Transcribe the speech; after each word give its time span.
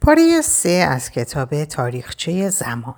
پاره 0.00 0.40
سه 0.40 0.68
از 0.70 1.10
کتاب 1.10 1.64
تاریخچه 1.64 2.50
زمان 2.50 2.94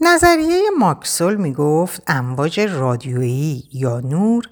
نظریه 0.00 0.62
ماکسول 0.78 1.34
می 1.34 1.52
گفت 1.52 2.02
امواج 2.06 2.60
رادیویی 2.60 3.68
یا 3.72 4.00
نور 4.00 4.48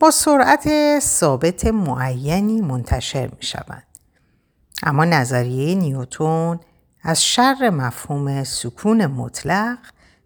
با 0.00 0.10
سرعت 0.10 0.98
ثابت 1.00 1.66
معینی 1.66 2.60
منتشر 2.60 3.26
می 3.26 3.42
شوند. 3.42 3.86
اما 4.82 5.04
نظریه 5.04 5.74
نیوتون 5.74 6.60
از 7.02 7.24
شر 7.24 7.70
مفهوم 7.70 8.44
سکون 8.44 9.06
مطلق 9.06 9.78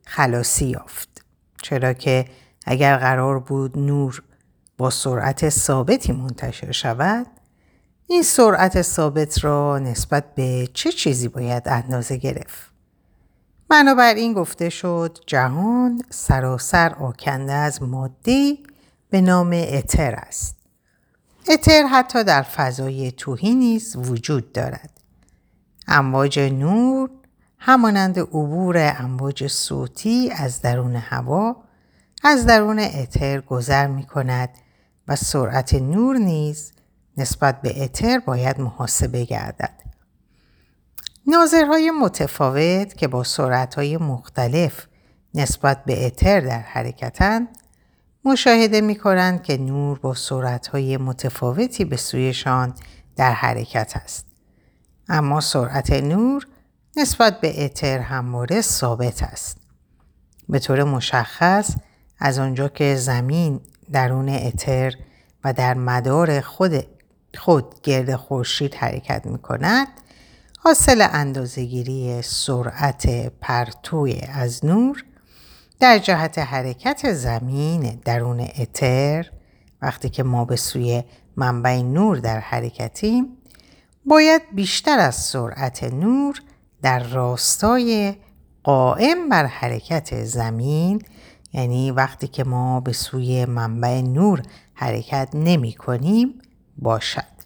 خلاصی 0.07 0.67
یافت. 0.67 1.25
چرا 1.63 1.93
که 1.93 2.25
اگر 2.67 2.97
قرار 2.97 3.39
بود 3.39 3.79
نور 3.79 4.23
با 4.79 4.91
سرعت 4.91 5.49
ثابتی 5.49 6.13
منتشر 6.13 6.73
شود 6.73 7.27
این 8.11 8.23
سرعت 8.23 8.83
ثابت 8.83 9.45
را 9.45 9.79
نسبت 9.79 10.35
به 10.35 10.69
چه 10.75 10.93
چیزی 10.93 11.29
باید 11.29 11.69
اندازه 11.69 12.17
گرفت؟ 12.17 12.71
بنابراین 13.69 14.33
گفته 14.33 14.69
شد 14.69 15.19
جهان 15.27 16.03
سراسر 16.11 16.95
آکنده 16.95 17.53
از 17.53 17.83
ماده 17.83 18.59
به 19.11 19.21
نام 19.21 19.51
اتر 19.53 20.15
است. 20.15 20.57
اتر 21.51 21.87
حتی 21.87 22.25
در 22.25 22.43
فضای 22.43 23.13
توهی 23.13 23.55
نیز 23.55 23.97
وجود 23.97 24.53
دارد. 24.53 24.91
امواج 25.89 26.39
نور 26.39 27.11
همانند 27.59 28.19
عبور 28.19 28.95
امواج 28.99 29.47
صوتی 29.47 30.31
از 30.31 30.63
درون 30.63 30.97
هوا 30.97 31.57
از 32.25 32.47
درون 32.47 32.79
اتر 32.79 33.41
گذر 33.41 33.87
می 33.87 34.07
کند 34.07 34.49
و 35.09 35.17
سرعت 35.17 35.75
نور 35.75 36.17
نیز 36.17 36.73
نسبت 37.19 37.63
به 37.63 37.85
اتر 37.85 38.19
باید 38.19 38.61
محاسبه 38.61 39.25
گردد. 39.25 39.75
ناظرهای 41.27 41.91
متفاوت 41.91 42.97
که 42.97 43.09
با 43.09 43.25
سرعتهای 43.25 43.97
مختلف 43.97 44.87
نسبت 45.35 45.85
به 45.85 46.07
اتر 46.07 46.41
در 46.41 46.61
حرکتند 46.61 47.49
مشاهده 48.25 48.81
می 48.81 48.95
کنند 48.97 49.43
که 49.43 49.57
نور 49.57 49.99
با 49.99 50.15
سرعتهای 50.15 50.97
متفاوتی 50.97 51.85
به 51.85 51.97
سویشان 51.97 52.75
در 53.17 53.33
حرکت 53.33 53.93
است. 53.97 54.27
اما 55.09 55.41
سرعت 55.41 55.93
نور 55.93 56.47
نسبت 56.97 57.41
به 57.41 57.65
اتر 57.65 57.99
همواره 57.99 58.61
ثابت 58.61 59.23
است. 59.23 59.57
به 60.49 60.59
طور 60.59 60.85
مشخص 60.85 61.75
از 62.19 62.39
آنجا 62.39 62.69
که 62.69 62.95
زمین 62.97 63.61
درون 63.93 64.29
اتر 64.29 64.93
و 65.45 65.53
در 65.53 65.75
مدار 65.75 66.41
خود, 66.41 66.87
خود 67.37 67.83
گرد 67.83 68.17
خورشید 68.17 68.75
حرکت 68.75 69.27
می 69.27 69.39
کند 69.39 69.89
حاصل 70.59 71.09
اندازهگیری 71.13 72.23
سرعت 72.23 73.33
پرتوی 73.41 74.21
از 74.33 74.65
نور 74.65 75.05
در 75.81 75.99
جهت 75.99 76.39
حرکت 76.39 77.13
زمین 77.13 78.01
درون 78.05 78.41
اتر. 78.59 79.27
وقتی 79.83 80.09
که 80.09 80.23
ما 80.23 80.45
به 80.45 80.57
سوی 80.57 81.03
منبع 81.37 81.83
نور 81.83 82.17
در 82.17 82.41
حرکتیم 82.41 83.37
باید 84.05 84.43
بیشتر 84.53 84.99
از 84.99 85.15
سرعت 85.15 85.85
نور 85.85 86.43
در 86.83 87.03
راستای 87.03 88.15
قائم 88.63 89.29
بر 89.29 89.47
حرکت 89.47 90.25
زمین 90.25 91.03
یعنی 91.53 91.91
وقتی 91.91 92.29
که 92.29 92.45
ما 92.45 92.81
به 92.81 92.93
سوی 92.93 93.45
منبع 93.45 94.01
نور 94.01 94.43
حرکت 94.75 95.29
نمی 95.35 95.73
کنیم 95.73 96.43
باشد. 96.79 97.39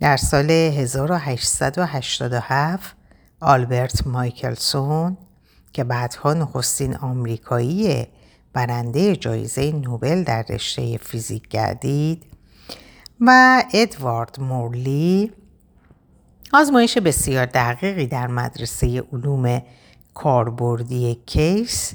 در 0.00 0.16
سال 0.16 0.50
1887 0.50 2.96
آلبرت 3.40 4.06
مایکلسون 4.06 5.16
که 5.72 5.84
بعدها 5.84 6.34
نخستین 6.34 6.96
آمریکایی 6.96 8.06
برنده 8.52 9.16
جایزه 9.16 9.72
نوبل 9.72 10.24
در 10.24 10.42
رشته 10.42 10.98
فیزیک 10.98 11.48
گردید 11.48 12.26
و 13.20 13.62
ادوارد 13.74 14.40
مورلی 14.40 15.32
آزمایش 16.52 16.98
بسیار 16.98 17.46
دقیقی 17.46 18.06
در 18.06 18.26
مدرسه 18.26 19.04
علوم 19.12 19.62
کاربردی 20.14 21.22
کیس 21.26 21.92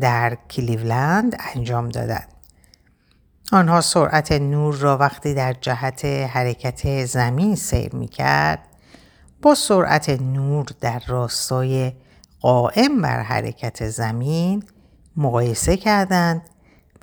در 0.00 0.38
کلیولند 0.50 1.36
انجام 1.54 1.88
دادند. 1.88 2.39
آنها 3.52 3.80
سرعت 3.80 4.32
نور 4.32 4.74
را 4.74 4.98
وقتی 4.98 5.34
در 5.34 5.56
جهت 5.60 6.04
حرکت 6.04 7.04
زمین 7.04 7.56
سیر 7.56 7.94
می 7.94 8.08
کرد 8.08 8.58
با 9.42 9.54
سرعت 9.54 10.10
نور 10.10 10.66
در 10.80 11.02
راستای 11.06 11.92
قائم 12.40 13.02
بر 13.02 13.22
حرکت 13.22 13.88
زمین 13.88 14.64
مقایسه 15.16 15.76
کردند 15.76 16.42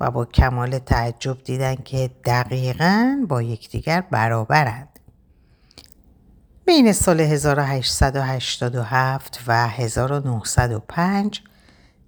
و 0.00 0.10
با 0.10 0.24
کمال 0.24 0.78
تعجب 0.78 1.42
دیدند 1.44 1.84
که 1.84 2.10
دقیقا 2.24 3.26
با 3.28 3.42
یکدیگر 3.42 4.00
برابرند. 4.00 4.88
بین 6.64 6.92
سال 6.92 7.20
1887 7.20 9.40
و 9.46 9.68
1905 9.68 11.42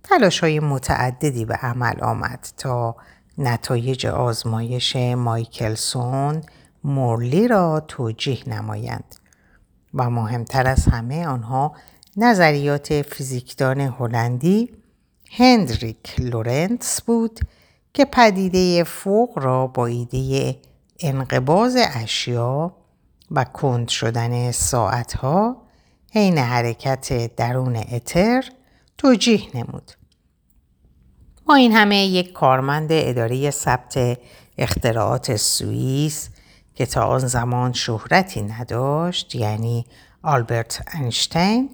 تلاش 0.03 0.41
های 0.41 0.61
متعددی 0.61 1.45
به 1.45 1.55
عمل 1.55 2.01
آمد 2.01 2.49
تا 2.57 2.97
نتایج 3.41 4.07
آزمایش 4.07 4.97
مایکلسون 4.97 6.43
مورلی 6.85 7.49
را 7.49 7.81
توجیه 7.89 8.49
نمایند 8.49 9.17
و 9.95 10.11
مهمتر 10.11 10.67
از 10.67 10.85
همه 10.85 11.27
آنها 11.27 11.73
نظریات 12.17 13.03
فیزیکدان 13.03 13.81
هلندی 13.81 14.71
هندریک 15.31 16.15
لورنتس 16.21 17.03
بود 17.03 17.41
که 17.95 18.05
پدیده 18.05 18.85
فوق 18.85 19.39
را 19.39 19.67
با 19.67 19.87
ایده 19.87 20.57
انقباز 21.01 21.77
اشیا 21.95 22.77
و 23.31 23.45
کند 23.45 23.89
شدن 23.89 24.51
ساعتها 24.51 25.63
حین 26.13 26.39
حرکت 26.39 27.37
درون 27.37 27.77
اتر 27.77 28.45
توجیه 28.99 29.57
نمود. 29.57 30.00
این 31.55 31.73
همه 31.73 32.07
یک 32.07 32.33
کارمند 32.33 32.89
اداره 32.91 33.51
ثبت 33.51 34.19
اختراعات 34.59 35.37
سوئیس 35.37 36.29
که 36.75 36.87
تا 36.87 37.03
آن 37.03 37.19
زمان 37.19 37.73
شهرتی 37.73 38.43
نداشت 38.43 39.35
یعنی 39.35 39.87
آلبرت 40.23 40.83
انشتین 40.93 41.71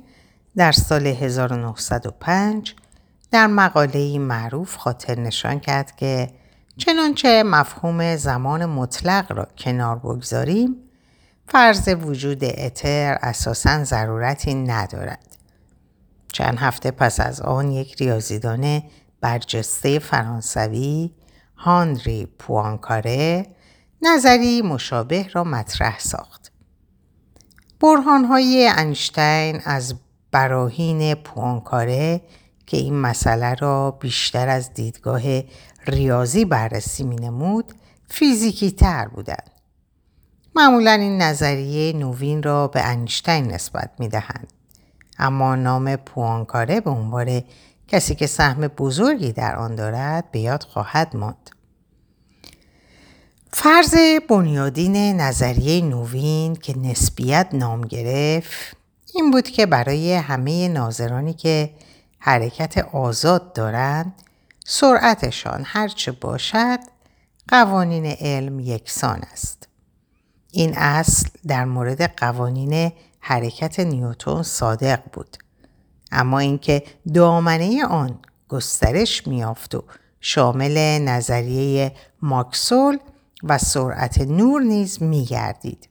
در 0.56 0.72
سال 0.72 1.06
1905 1.06 2.75
در 3.31 3.47
مقاله 3.47 4.19
معروف 4.19 4.76
خاطر 4.76 5.20
نشان 5.20 5.60
کرد 5.60 5.97
که 5.97 6.31
چنانچه 6.76 7.42
مفهوم 7.42 8.16
زمان 8.16 8.66
مطلق 8.66 9.32
را 9.32 9.48
کنار 9.59 9.98
بگذاریم 9.98 10.76
فرض 11.48 11.88
وجود 11.88 12.44
اتر 12.44 13.19
اساسا 13.22 13.84
ضرورتی 13.84 14.54
ندارد. 14.54 15.36
چند 16.32 16.59
هفته 16.59 16.91
پس 16.91 17.20
از 17.20 17.41
آن 17.41 17.72
یک 17.72 17.94
ریاضیدان 17.94 18.82
برجسته 19.26 19.98
فرانسوی 19.98 21.10
هانری 21.56 22.26
پوانکاره 22.38 23.47
نظری 24.03 24.62
مشابه 24.62 25.28
را 25.28 25.44
مطرح 25.44 25.98
ساخت. 25.98 26.53
برهانهای 27.81 28.70
انشتین 28.76 29.60
از 29.65 29.94
براهین 30.31 31.15
پوانکاره 31.15 32.20
که 32.66 32.76
این 32.76 32.94
مسئله 32.94 33.54
را 33.54 33.91
بیشتر 33.91 34.48
از 34.48 34.75
دیدگاه 34.75 35.22
ریاضی 35.86 36.44
بررسی 36.44 37.04
می 37.04 37.16
نمود 37.16 37.72
فیزیکی 38.09 38.70
تر 38.70 39.09
بودند. 39.09 39.50
معمولا 40.54 40.92
این 40.92 41.22
نظریه 41.22 41.92
نوین 41.92 42.42
را 42.42 42.69
به 42.69 42.82
انشتین 42.82 43.53
نسبت 43.53 43.91
می 43.98 44.09
دهند. 44.09 44.53
اما 45.18 45.54
نام 45.54 45.97
پوانکاره 45.97 46.80
به 46.80 46.91
عنوان 46.91 47.42
کسی 47.88 48.15
که 48.15 48.27
سهم 48.27 48.68
بزرگی 48.68 49.33
در 49.33 49.56
آن 49.56 49.74
دارد 49.74 50.30
به 50.30 50.41
یاد 50.41 50.62
خواهد 50.62 51.16
ماند. 51.16 51.50
فرض 53.53 53.94
بنیادین 54.28 55.21
نظریه 55.21 55.84
نوین 55.84 56.56
که 56.56 56.78
نسبیت 56.78 57.48
نام 57.53 57.80
گرفت 57.80 58.77
این 59.15 59.30
بود 59.30 59.48
که 59.48 59.66
برای 59.66 60.15
همه 60.15 60.68
ناظرانی 60.68 61.34
که 61.34 61.71
حرکت 62.18 62.78
آزاد 62.78 63.53
دارند 63.53 64.22
سرعتشان 64.66 65.62
هرچه 65.65 66.12
باشد 66.12 66.78
قوانین 67.48 68.06
علم 68.06 68.60
یکسان 68.60 69.22
است. 69.32 69.68
این 70.50 70.74
اصل 70.77 71.28
در 71.47 71.65
مورد 71.65 72.03
قوانین 72.16 72.92
حرکت 73.21 73.80
نیوتون 73.80 74.42
صادق 74.42 75.00
بود. 75.12 75.36
اما 76.12 76.38
اینکه 76.38 76.82
دامنه 77.14 77.84
آن 77.84 78.18
گسترش 78.48 79.26
میافت 79.26 79.74
و 79.74 79.84
شامل 80.20 80.98
نظریه 80.98 81.92
ماکسول 82.22 82.98
و 83.42 83.58
سرعت 83.58 84.20
نور 84.20 84.62
نیز 84.62 85.03
میگردید. 85.03 85.88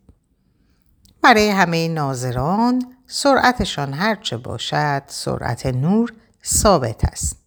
برای 1.23 1.49
همه 1.49 1.87
ناظران 1.87 2.95
سرعتشان 3.07 3.93
هرچه 3.93 4.37
باشد 4.37 5.03
سرعت 5.07 5.65
نور 5.65 6.13
ثابت 6.45 7.05
است. 7.05 7.37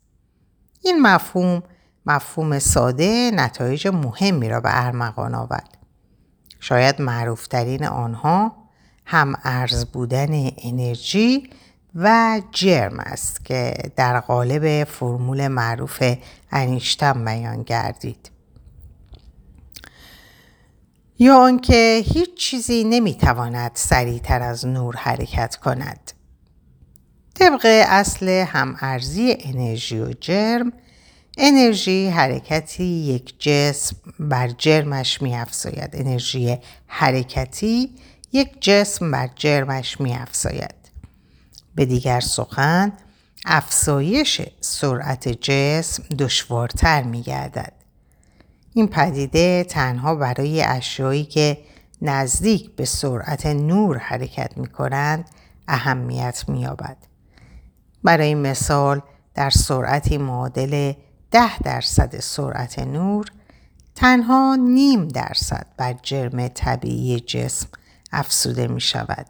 این 0.82 1.02
مفهوم 1.02 1.62
مفهوم 2.06 2.58
ساده 2.58 3.30
نتایج 3.34 3.88
مهمی 3.88 4.48
را 4.48 4.60
به 4.60 4.86
ارمغان 4.86 5.34
آورد. 5.34 5.78
شاید 6.60 7.02
معروفترین 7.02 7.84
آنها 7.84 8.56
هم 9.04 9.34
ارز 9.44 9.84
بودن 9.84 10.50
انرژی 10.58 11.50
و 11.94 12.40
جرم 12.52 13.00
است 13.00 13.44
که 13.44 13.74
در 13.96 14.20
قالب 14.20 14.84
فرمول 14.84 15.48
معروف 15.48 16.02
انیشتن 16.52 17.24
بیان 17.24 17.62
گردید. 17.62 18.30
یا 21.18 21.38
آنکه 21.38 22.02
هیچ 22.04 22.34
چیزی 22.34 22.84
نمی‌تواند 22.84 23.70
سریعتر 23.74 24.42
از 24.42 24.66
نور 24.66 24.96
حرکت 24.96 25.56
کند. 25.56 26.12
طبق 27.34 27.84
اصل 27.88 28.28
هم 28.28 28.76
ارزی 28.80 29.36
انرژی 29.40 29.98
و 30.00 30.12
جرم 30.20 30.72
انرژی 31.38 32.08
حرکتی 32.08 32.84
یک 32.84 33.34
جسم 33.38 33.96
بر 34.20 34.48
جرمش 34.48 35.22
می 35.22 35.36
افزاید. 35.36 35.90
انرژی 35.92 36.58
حرکتی 36.86 37.94
یک 38.32 38.62
جسم 38.62 39.10
بر 39.10 39.28
جرمش 39.36 40.00
می 40.00 40.14
افزاید. 40.14 40.77
به 41.78 41.86
دیگر 41.86 42.20
سخن 42.20 42.92
افزایش 43.46 44.40
سرعت 44.60 45.28
جسم 45.28 46.02
دشوارتر 46.02 47.02
می 47.02 47.22
گردد. 47.22 47.72
این 48.74 48.88
پدیده 48.88 49.64
تنها 49.64 50.14
برای 50.14 50.62
اشیایی 50.62 51.24
که 51.24 51.58
نزدیک 52.02 52.76
به 52.76 52.84
سرعت 52.84 53.46
نور 53.46 53.98
حرکت 53.98 54.58
می 54.58 54.66
کنند 54.66 55.30
اهمیت 55.68 56.44
می 56.48 56.60
یابد. 56.60 56.96
برای 58.04 58.34
مثال 58.34 59.00
در 59.34 59.50
سرعتی 59.50 60.18
معادل 60.18 60.92
ده 61.30 61.58
درصد 61.58 62.20
سرعت 62.20 62.78
نور 62.78 63.26
تنها 63.94 64.56
نیم 64.60 65.08
درصد 65.08 65.66
بر 65.76 65.94
جرم 66.02 66.48
طبیعی 66.48 67.20
جسم 67.20 67.68
افسوده 68.12 68.66
می 68.66 68.80
شود. 68.80 69.26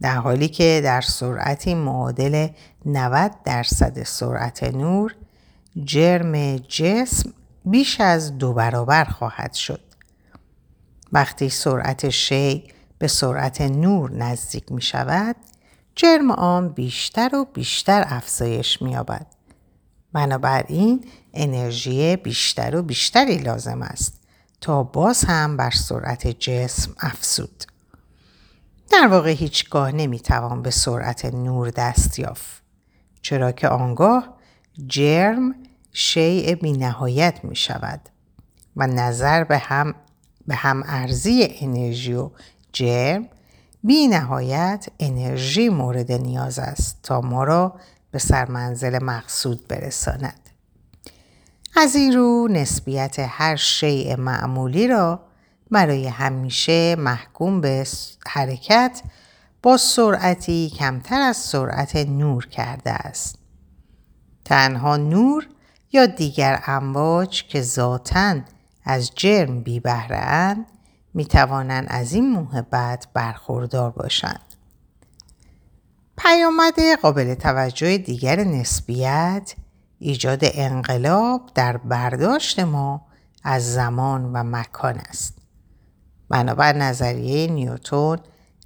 در 0.00 0.16
حالی 0.16 0.48
که 0.48 0.80
در 0.84 1.00
سرعتی 1.00 1.74
معادل 1.74 2.48
90 2.86 3.32
درصد 3.44 4.02
سرعت 4.02 4.64
نور 4.64 5.14
جرم 5.84 6.56
جسم 6.56 7.32
بیش 7.64 8.00
از 8.00 8.38
دو 8.38 8.52
برابر 8.52 9.04
خواهد 9.04 9.54
شد. 9.54 9.80
وقتی 11.12 11.48
سرعت 11.48 12.08
شی 12.08 12.64
به 12.98 13.08
سرعت 13.08 13.60
نور 13.60 14.12
نزدیک 14.12 14.72
می 14.72 14.82
شود 14.82 15.36
جرم 15.94 16.30
آن 16.30 16.68
بیشتر 16.68 17.36
و 17.36 17.44
بیشتر 17.54 18.04
افزایش 18.06 18.82
می 18.82 18.90
یابد. 18.90 19.26
بنابراین 20.12 21.04
انرژی 21.34 22.16
بیشتر 22.16 22.76
و 22.76 22.82
بیشتری 22.82 23.36
لازم 23.36 23.82
است 23.82 24.14
تا 24.60 24.82
باز 24.82 25.24
هم 25.24 25.56
بر 25.56 25.70
سرعت 25.70 26.26
جسم 26.26 26.94
افزود. 27.00 27.64
در 28.90 29.06
واقع 29.06 29.30
هیچگاه 29.30 29.92
نمی‌توان 29.92 30.62
به 30.62 30.70
سرعت 30.70 31.24
نور 31.24 31.70
دست 31.70 32.18
یافت 32.18 32.62
چرا 33.22 33.52
که 33.52 33.68
آنگاه 33.68 34.36
جرم 34.86 35.54
شیء 35.92 36.54
بی 36.54 36.72
نهایت 36.72 37.44
می 37.44 37.56
شود 37.56 38.00
و 38.76 38.86
نظر 38.86 39.44
به 39.44 39.58
هم, 39.58 39.94
به 40.46 40.54
هم 40.54 40.82
ارزی 40.86 41.48
انرژی 41.60 42.12
و 42.14 42.30
جرم 42.72 43.28
بی 43.84 44.06
نهایت 44.06 44.86
انرژی 45.00 45.68
مورد 45.68 46.12
نیاز 46.12 46.58
است 46.58 46.98
تا 47.02 47.20
ما 47.20 47.44
را 47.44 47.74
به 48.10 48.18
سرمنزل 48.18 49.04
مقصود 49.04 49.68
برساند. 49.68 50.50
از 51.76 51.96
این 51.96 52.12
رو 52.12 52.48
نسبیت 52.50 53.16
هر 53.18 53.56
شیء 53.56 54.16
معمولی 54.16 54.88
را 54.88 55.20
برای 55.70 56.06
همیشه 56.06 56.96
محکوم 56.96 57.60
به 57.60 57.86
حرکت 58.26 59.02
با 59.62 59.76
سرعتی 59.76 60.70
کمتر 60.78 61.20
از 61.20 61.36
سرعت 61.36 61.96
نور 61.96 62.46
کرده 62.46 62.90
است. 62.90 63.38
تنها 64.44 64.96
نور 64.96 65.46
یا 65.92 66.06
دیگر 66.06 66.62
امواج 66.66 67.44
که 67.48 67.62
ذاتا 67.62 68.40
از 68.84 69.10
جرم 69.14 69.60
بی 69.60 69.80
بهره 69.80 70.56
می 71.14 71.24
توانند 71.24 71.86
از 71.90 72.12
این 72.12 72.32
محبت 72.32 73.06
برخوردار 73.14 73.90
باشند. 73.90 74.54
پیامد 76.16 76.80
قابل 77.02 77.34
توجه 77.34 77.98
دیگر 77.98 78.44
نسبیت 78.44 79.54
ایجاد 79.98 80.40
انقلاب 80.42 81.50
در 81.54 81.76
برداشت 81.76 82.60
ما 82.60 83.06
از 83.44 83.72
زمان 83.72 84.24
و 84.32 84.42
مکان 84.42 84.98
است. 84.98 85.37
بنابر 86.28 86.72
نظریه 86.72 87.46
نیوتون 87.46 88.18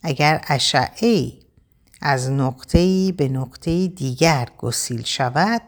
اگر 0.02 0.40
اشعه 0.48 1.32
از 2.00 2.30
نقطه‌ای 2.30 3.12
به 3.12 3.28
نقطه 3.28 3.88
دیگر 3.88 4.48
گسیل 4.58 5.02
شود 5.02 5.62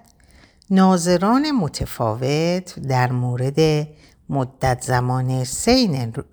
ناظران 0.71 1.51
متفاوت 1.51 2.81
در 2.81 3.13
مورد 3.13 3.89
مدت 4.29 4.85
زمان 4.85 5.45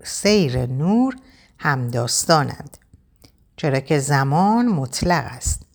سیر 0.02 0.66
نور 0.66 1.16
هم 1.58 1.88
داستانند 1.88 2.78
چرا 3.56 3.80
که 3.80 3.98
زمان 3.98 4.66
مطلق 4.66 5.24
است. 5.24 5.66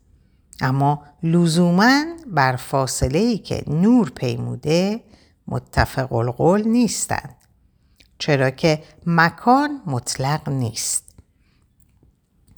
اما 0.61 1.03
لزوما 1.23 2.03
بر 2.27 2.55
فاصله 2.55 3.19
ای 3.19 3.37
که 3.37 3.63
نور 3.67 4.09
پیموده 4.09 5.01
متفق 5.47 6.13
القول 6.13 6.67
نیستند. 6.67 7.36
چرا 8.19 8.49
که 8.49 8.83
مکان 9.05 9.81
مطلق 9.85 10.49
نیست. 10.49 11.03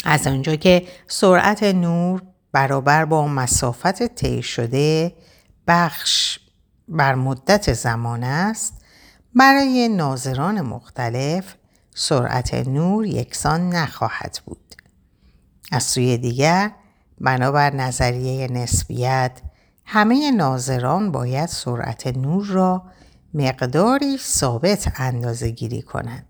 از 0.06 0.27
آنجا 0.27 0.56
که 0.56 0.88
سرعت 1.07 1.63
نور 1.63 2.21
برابر 2.51 3.06
با 3.06 3.27
مسافت 3.27 4.03
طی 4.07 4.44
شده 4.44 5.15
بخش 5.67 6.39
بر 6.88 7.15
مدت 7.15 7.73
زمان 7.73 8.23
است 8.23 8.73
برای 9.35 9.89
ناظران 9.89 10.61
مختلف 10.61 11.56
سرعت 11.95 12.53
نور 12.53 13.06
یکسان 13.06 13.69
نخواهد 13.69 14.39
بود. 14.45 14.75
از 15.71 15.83
سوی 15.83 16.17
دیگر 16.17 16.71
بنابر 17.21 17.75
نظریه 17.75 18.47
نسبیت 18.47 19.31
همه 19.85 20.31
ناظران 20.31 21.11
باید 21.11 21.49
سرعت 21.49 22.07
نور 22.07 22.45
را 22.45 22.83
مقداری 23.33 24.18
ثابت 24.18 24.92
اندازه 24.95 25.50
گیری 25.50 25.81
کنند. 25.81 26.26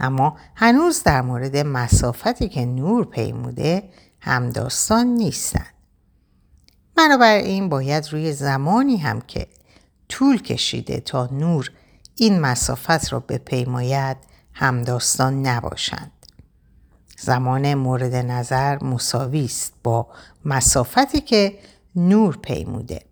اما 0.00 0.36
هنوز 0.54 1.02
در 1.02 1.22
مورد 1.22 1.56
مسافتی 1.56 2.48
که 2.48 2.66
نور 2.66 3.04
پیموده 3.04 3.82
همداستان 4.20 5.06
نیستند. 5.06 5.74
بنابراین 6.96 7.68
باید 7.68 8.08
روی 8.12 8.32
زمانی 8.32 8.96
هم 8.96 9.20
که 9.20 9.46
طول 10.08 10.42
کشیده 10.42 11.00
تا 11.00 11.26
نور 11.26 11.70
این 12.16 12.40
مسافت 12.40 13.12
را 13.12 13.20
بپیماید 13.20 14.16
همداستان 14.52 15.46
نباشند. 15.46 16.12
زمان 17.18 17.74
مورد 17.74 18.14
نظر 18.14 18.84
مساوی 18.84 19.44
است 19.44 19.72
با 19.82 20.06
مسافتی 20.44 21.20
که 21.20 21.58
نور 21.96 22.36
پیموده 22.36 23.07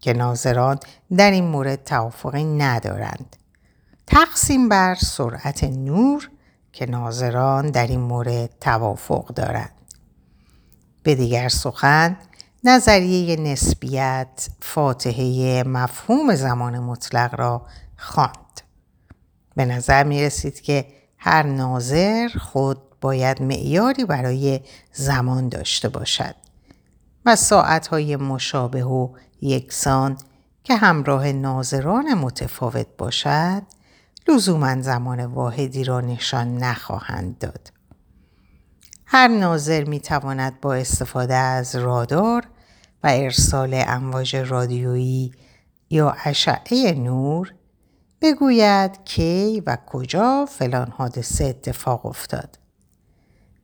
که 0.00 0.12
ناظران 0.12 0.78
در 1.16 1.30
این 1.30 1.44
مورد 1.44 1.84
توافقی 1.84 2.44
ندارند. 2.44 3.36
تقسیم 4.06 4.68
بر 4.68 4.94
سرعت 4.94 5.64
نور 5.64 6.30
که 6.72 6.86
ناظران 6.86 7.70
در 7.70 7.86
این 7.86 8.00
مورد 8.00 8.50
توافق 8.60 9.26
دارند. 9.34 9.72
به 11.02 11.14
دیگر 11.14 11.48
سخن 11.48 12.16
نظریه 12.64 13.36
نسبیت 13.36 14.48
فاتحه 14.60 15.62
مفهوم 15.62 16.34
زمان 16.34 16.78
مطلق 16.78 17.34
را 17.34 17.66
خواند. 17.96 18.60
به 19.56 19.64
نظر 19.64 20.04
می 20.04 20.22
رسید 20.22 20.60
که 20.60 20.86
هر 21.18 21.42
ناظر 21.42 22.28
خود 22.28 22.78
باید 23.00 23.42
معیاری 23.42 24.04
برای 24.04 24.60
زمان 24.92 25.48
داشته 25.48 25.88
باشد 25.88 26.34
و 27.26 27.36
ساعتهای 27.36 28.16
مشابه 28.16 28.84
و 28.84 29.08
یکسان 29.42 30.18
که 30.64 30.76
همراه 30.76 31.32
ناظران 31.32 32.14
متفاوت 32.14 32.86
باشد 32.98 33.62
لزوما 34.28 34.82
زمان 34.82 35.24
واحدی 35.24 35.84
را 35.84 36.00
نشان 36.00 36.56
نخواهند 36.56 37.38
داد. 37.38 37.72
هر 39.06 39.28
ناظر 39.28 39.84
می 39.84 40.00
تواند 40.00 40.60
با 40.60 40.74
استفاده 40.74 41.34
از 41.34 41.76
رادار 41.76 42.46
و 43.02 43.06
ارسال 43.12 43.84
امواج 43.86 44.36
رادیویی 44.36 45.32
یا 45.90 46.16
اشعه 46.24 46.92
نور 46.92 47.54
بگوید 48.22 49.04
کی 49.04 49.62
و 49.66 49.78
کجا 49.86 50.46
فلان 50.46 50.90
حادثه 50.90 51.44
اتفاق 51.44 52.06
افتاد. 52.06 52.58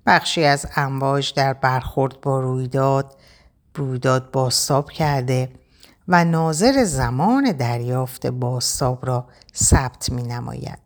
بخشی 0.06 0.44
از 0.44 0.66
امواج 0.76 1.34
در 1.34 1.52
برخورد 1.52 2.20
با 2.20 2.40
رویداد 2.40 3.16
رویداد 3.74 4.30
باستاب 4.30 4.90
کرده 4.90 5.48
و 6.08 6.24
ناظر 6.24 6.84
زمان 6.84 7.52
دریافت 7.52 8.26
باستاب 8.26 9.06
را 9.06 9.26
ثبت 9.54 10.10
می 10.12 10.22
نماید. 10.22 10.78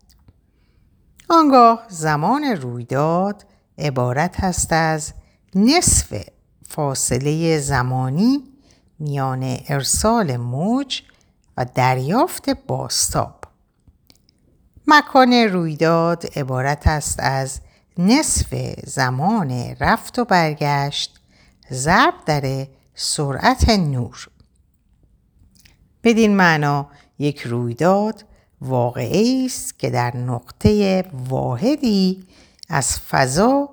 آنگاه 1.29 1.85
زمان 1.89 2.43
رویداد 2.43 3.45
عبارت 3.77 4.43
است 4.43 4.73
از 4.73 5.13
نصف 5.55 6.23
فاصله 6.69 7.59
زمانی 7.59 8.43
میان 8.99 9.57
ارسال 9.67 10.37
موج 10.37 11.01
و 11.57 11.65
دریافت 11.75 12.49
باستاب. 12.49 13.41
مکان 14.87 15.33
رویداد 15.33 16.25
عبارت 16.35 16.87
است 16.87 17.19
از 17.19 17.59
نصف 17.97 18.73
زمان 18.83 19.51
رفت 19.79 20.19
و 20.19 20.25
برگشت 20.25 21.19
ضرب 21.71 22.13
در 22.25 22.67
سرعت 22.95 23.69
نور. 23.69 24.27
بدین 26.03 26.35
معنا 26.35 26.87
یک 27.19 27.41
رویداد 27.41 28.25
واقعی 28.61 29.45
است 29.45 29.79
که 29.79 29.89
در 29.89 30.17
نقطه 30.17 31.03
واحدی 31.29 32.23
از 32.69 32.99
فضا 32.99 33.69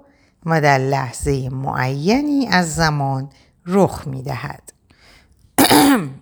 و 0.46 0.60
در 0.60 0.78
لحظه 0.78 1.48
معینی 1.48 2.46
از 2.46 2.74
زمان 2.74 3.30
رخ 3.66 4.06
می 4.06 4.22
دهد. 4.22 4.72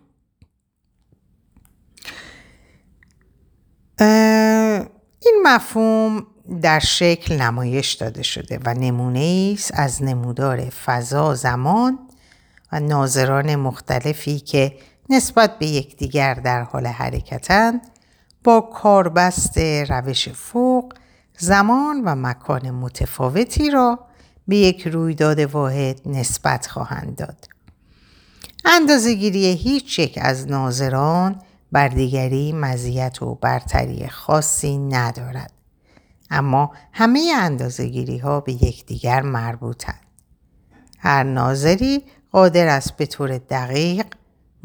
این 5.21 5.43
مفهوم 5.45 6.27
در 6.63 6.79
شکل 6.79 7.37
نمایش 7.37 7.93
داده 7.93 8.23
شده 8.23 8.61
و 8.65 8.75
نمونه 8.75 9.55
است 9.55 9.71
از 9.75 10.03
نمودار 10.03 10.71
فضا 10.71 11.35
زمان 11.35 11.99
و 12.73 12.81
ناظران 12.81 13.57
مختلفی 13.57 14.41
که 14.41 14.77
نسبت 15.11 15.59
به 15.59 15.67
یکدیگر 15.67 16.35
در 16.35 16.63
حال 16.63 16.87
حرکتند 16.87 17.81
با 18.45 18.61
کاربست 18.61 19.59
روش 19.59 20.29
فوق 20.29 20.93
زمان 21.39 22.03
و 22.05 22.15
مکان 22.15 22.71
متفاوتی 22.71 23.71
را 23.71 23.99
به 24.49 24.57
یک 24.57 24.87
رویداد 24.87 25.41
واحد 25.41 26.01
نسبت 26.07 26.67
خواهند 26.67 27.17
داد. 27.17 27.49
اندازهگیری 28.65 29.47
هیچ 29.47 29.99
یک 29.99 30.19
از 30.23 30.49
ناظران 30.49 31.43
بر 31.73 31.89
دیگری 31.89 32.53
مزیت 32.53 33.23
و 33.23 33.35
برتری 33.35 34.09
خاصی 34.09 34.79
ندارد. 34.79 35.53
اما 36.31 36.73
همه 36.93 37.33
اندازهگیری 37.37 38.19
ها 38.19 38.41
به 38.41 38.53
یکدیگر 38.53 39.23
مربوطند. 39.23 40.01
هر 40.99 41.23
ناظری 41.23 42.03
قادر 42.33 42.69
است 42.69 42.97
به 42.97 43.07
طور 43.07 43.39
دقیق 43.39 44.07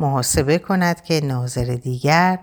محاسبه 0.01 0.60
کند 0.60 1.03
که 1.03 1.22
ناظر 1.24 1.63
دیگر 1.63 2.39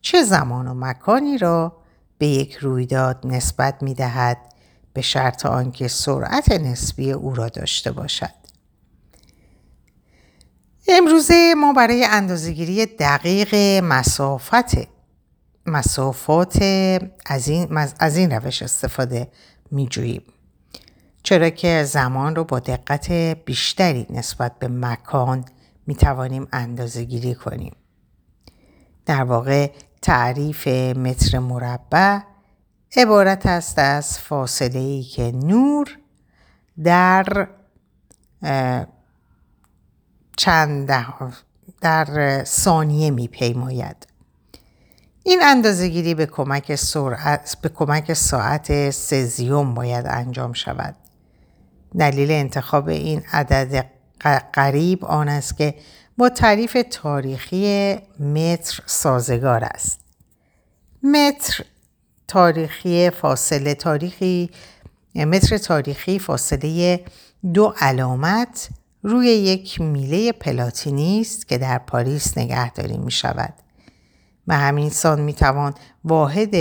چه 0.00 0.22
زمان 0.22 0.68
و 0.68 0.74
مکانی 0.74 1.38
را 1.38 1.76
به 2.18 2.26
یک 2.26 2.54
رویداد 2.54 3.20
نسبت 3.24 3.82
می 3.82 3.94
دهد 3.94 4.38
به 4.92 5.02
شرط 5.02 5.46
آنکه 5.46 5.88
سرعت 5.88 6.52
نسبی 6.52 7.12
او 7.12 7.34
را 7.34 7.48
داشته 7.48 7.92
باشد. 7.92 8.30
امروزه 10.88 11.54
ما 11.56 11.72
برای 11.72 12.04
اندازهگیری 12.04 12.86
دقیق 12.86 13.54
مسافت 13.84 14.88
مسافات 15.66 16.62
از 17.26 17.48
این, 17.48 17.78
از 18.00 18.16
این 18.16 18.30
روش 18.30 18.62
استفاده 18.62 19.28
می 19.70 19.88
جوییم. 19.88 20.22
چرا 21.22 21.50
که 21.50 21.84
زمان 21.84 22.36
رو 22.36 22.44
با 22.44 22.58
دقت 22.58 23.10
بیشتری 23.44 24.06
نسبت 24.10 24.58
به 24.58 24.68
مکان 24.68 25.44
می 25.86 25.94
توانیم 25.94 26.48
اندازه 26.52 27.04
گیری 27.04 27.34
کنیم. 27.34 27.76
در 29.06 29.24
واقع 29.24 29.70
تعریف 30.02 30.68
متر 30.96 31.38
مربع 31.38 32.18
عبارت 32.96 33.46
است 33.46 33.78
از 33.78 34.18
فاصله 34.18 34.78
ای 34.78 35.02
که 35.02 35.32
نور 35.32 35.98
در 36.84 37.48
چند 40.36 40.90
در 41.80 42.44
ثانیه 42.44 43.10
می 43.10 43.28
پیماید. 43.28 44.06
این 45.22 45.40
اندازهگیری 45.44 46.14
به 46.14 46.26
کمک 46.26 46.74
سرعت 46.74 47.56
به 47.62 47.68
کمک 47.68 48.12
ساعت 48.12 48.90
سزیوم 48.90 49.74
باید 49.74 50.06
انجام 50.06 50.52
شود. 50.52 50.96
دلیل 51.98 52.30
انتخاب 52.30 52.88
این 52.88 53.22
عدد 53.32 53.90
قریب 54.28 55.04
آن 55.04 55.28
است 55.28 55.56
که 55.56 55.74
با 56.18 56.28
تعریف 56.28 56.76
تاریخی 56.90 57.94
متر 58.20 58.80
سازگار 58.86 59.64
است. 59.64 60.00
متر 61.02 61.64
تاریخی 62.28 63.10
فاصله 63.10 63.74
تاریخی 63.74 64.50
متر 65.14 65.58
تاریخی 65.58 66.18
فاصله 66.18 67.04
دو 67.54 67.74
علامت 67.80 68.68
روی 69.02 69.26
یک 69.26 69.80
میله 69.80 70.32
پلاتینی 70.32 71.20
است 71.20 71.48
که 71.48 71.58
در 71.58 71.78
پاریس 71.78 72.38
نگهداری 72.38 72.98
می 72.98 73.10
شود. 73.10 73.54
و 74.48 74.56
همین 74.56 74.90
سان 74.90 75.20
می 75.20 75.32
توان 75.32 75.74
واحد 76.04 76.56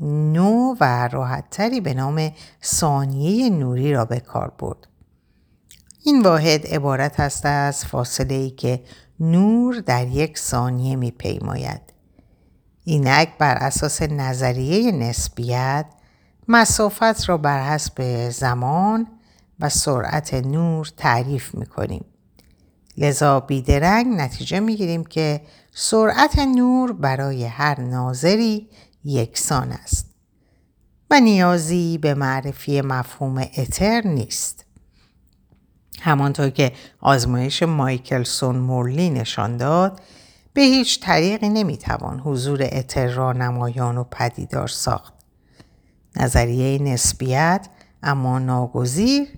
نو 0.00 0.74
و 0.80 1.08
راحتتری 1.08 1.80
به 1.80 1.94
نام 1.94 2.32
ثانیه 2.64 3.50
نوری 3.50 3.92
را 3.92 4.04
به 4.04 4.20
کار 4.20 4.52
برد. 4.58 4.88
این 6.06 6.22
واحد 6.22 6.66
عبارت 6.66 7.20
است 7.20 7.46
از 7.46 7.84
فاصله 7.84 8.34
ای 8.34 8.50
که 8.50 8.82
نور 9.20 9.80
در 9.80 10.06
یک 10.06 10.38
ثانیه 10.38 10.96
می 10.96 11.10
پیماید. 11.10 11.80
اینک 12.84 13.28
بر 13.38 13.54
اساس 13.54 14.02
نظریه 14.02 14.92
نسبیت 14.92 15.86
مسافت 16.48 17.28
را 17.28 17.36
بر 17.36 17.72
حسب 17.72 18.28
زمان 18.30 19.06
و 19.60 19.68
سرعت 19.68 20.34
نور 20.34 20.88
تعریف 20.96 21.54
می 21.54 21.66
کنیم. 21.66 22.04
لذا 22.96 23.40
بیدرنگ 23.40 24.06
نتیجه 24.06 24.60
می 24.60 24.76
گیریم 24.76 25.04
که 25.04 25.40
سرعت 25.74 26.38
نور 26.38 26.92
برای 26.92 27.44
هر 27.44 27.80
ناظری 27.80 28.68
یکسان 29.04 29.72
است 29.72 30.06
و 31.10 31.20
نیازی 31.20 31.98
به 31.98 32.14
معرفی 32.14 32.80
مفهوم 32.80 33.38
اتر 33.58 34.02
نیست. 34.06 34.65
همانطور 36.00 36.50
که 36.50 36.72
آزمایش 37.00 37.62
مایکلسون 37.62 38.56
مورلی 38.56 39.10
نشان 39.10 39.56
داد 39.56 40.00
به 40.52 40.62
هیچ 40.62 41.00
طریقی 41.00 41.48
نمی‌توان 41.48 42.20
حضور 42.20 42.68
اتر 42.72 43.06
را 43.06 43.32
نمایان 43.32 43.98
و 43.98 44.04
پدیدار 44.04 44.68
ساخت. 44.68 45.12
نظریه 46.16 46.82
نسبیت 46.82 47.68
اما 48.02 48.38
ناگزیر 48.38 49.28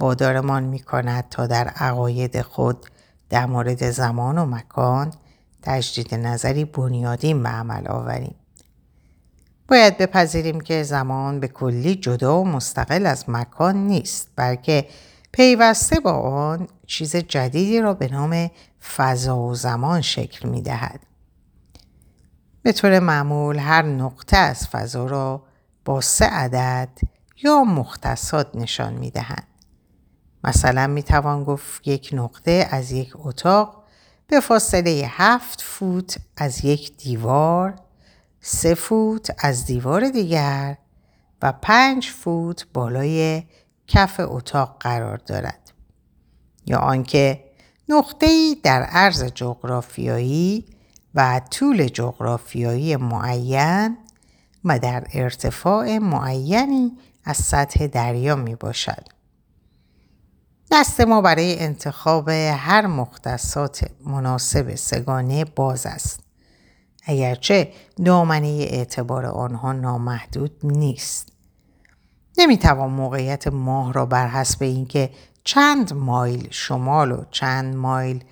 وادارمان 0.00 0.62
می 0.62 0.78
کند 0.78 1.28
تا 1.30 1.46
در 1.46 1.68
عقاید 1.68 2.42
خود 2.42 2.86
در 3.30 3.46
مورد 3.46 3.90
زمان 3.90 4.38
و 4.38 4.46
مکان 4.46 5.12
تجدید 5.62 6.14
نظری 6.14 6.64
بنیادین 6.64 7.42
به 7.42 7.48
عمل 7.48 7.86
آوریم. 7.86 8.34
باید 9.68 9.98
بپذیریم 9.98 10.60
که 10.60 10.82
زمان 10.82 11.40
به 11.40 11.48
کلی 11.48 11.94
جدا 11.94 12.40
و 12.40 12.44
مستقل 12.44 13.06
از 13.06 13.24
مکان 13.28 13.76
نیست 13.76 14.28
بلکه 14.36 14.86
پیوسته 15.36 16.00
با 16.00 16.12
آن 16.12 16.68
چیز 16.86 17.16
جدیدی 17.16 17.80
را 17.80 17.94
به 17.94 18.08
نام 18.08 18.50
فضا 18.96 19.38
و 19.38 19.54
زمان 19.54 20.00
شکل 20.00 20.48
می 20.48 20.62
دهد. 20.62 21.00
به 22.62 22.72
طور 22.72 22.98
معمول 22.98 23.58
هر 23.58 23.82
نقطه 23.82 24.36
از 24.36 24.68
فضا 24.68 25.06
را 25.06 25.42
با 25.84 26.00
سه 26.00 26.24
عدد 26.24 26.88
یا 27.42 27.64
مختصات 27.64 28.56
نشان 28.56 28.92
می 28.94 29.10
دهند. 29.10 29.46
مثلا 30.44 30.86
می 30.86 31.02
توان 31.02 31.44
گفت 31.44 31.88
یک 31.88 32.10
نقطه 32.12 32.68
از 32.70 32.92
یک 32.92 33.12
اتاق 33.14 33.84
به 34.26 34.40
فاصله 34.40 35.04
هفت 35.08 35.60
فوت 35.60 36.16
از 36.36 36.64
یک 36.64 36.96
دیوار، 36.96 37.74
سه 38.40 38.74
فوت 38.74 39.30
از 39.38 39.66
دیوار 39.66 40.08
دیگر 40.08 40.76
و 41.42 41.52
پنج 41.52 42.10
فوت 42.10 42.66
بالای 42.74 43.42
کف 43.86 44.20
اتاق 44.20 44.76
قرار 44.80 45.16
دارد. 45.16 45.72
یا 46.66 46.78
آنکه 46.78 47.44
نقطه‌ای 47.88 48.56
در 48.62 48.82
عرض 48.82 49.24
جغرافیایی 49.24 50.66
و 51.14 51.40
طول 51.50 51.86
جغرافیایی 51.86 52.96
معین 52.96 53.96
و 54.64 54.78
در 54.78 55.06
ارتفاع 55.12 55.98
معینی 55.98 56.92
از 57.24 57.36
سطح 57.36 57.86
دریا 57.86 58.36
می 58.36 58.54
باشد. 58.54 59.08
دست 60.70 61.00
ما 61.00 61.20
برای 61.20 61.58
انتخاب 61.58 62.28
هر 62.28 62.86
مختصات 62.86 63.90
مناسب 64.06 64.74
سگانه 64.74 65.44
باز 65.44 65.86
است. 65.86 66.20
اگرچه 67.06 67.72
دامنه 68.04 68.46
اعتبار 68.70 69.26
آنها 69.26 69.72
نامحدود 69.72 70.52
نیست. 70.62 71.33
نمی‌توان 72.38 72.90
موقعیت 72.90 73.46
ماه 73.46 73.92
را 73.92 74.06
بر 74.06 74.28
حسب 74.28 74.62
اینکه 74.62 75.10
چند 75.44 75.92
مایل 75.92 76.48
شمال 76.50 77.12
و 77.12 77.24
چند 77.30 77.76
مایل 77.76 78.24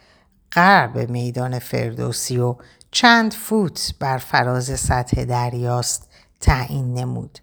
غرب 0.52 1.10
میدان 1.10 1.58
فردوسی 1.58 2.38
و 2.38 2.56
چند 2.90 3.34
فوت 3.34 3.94
بر 4.00 4.18
فراز 4.18 4.80
سطح 4.80 5.24
دریاست 5.24 6.08
تعیین 6.40 6.94
نمود. 6.94 7.38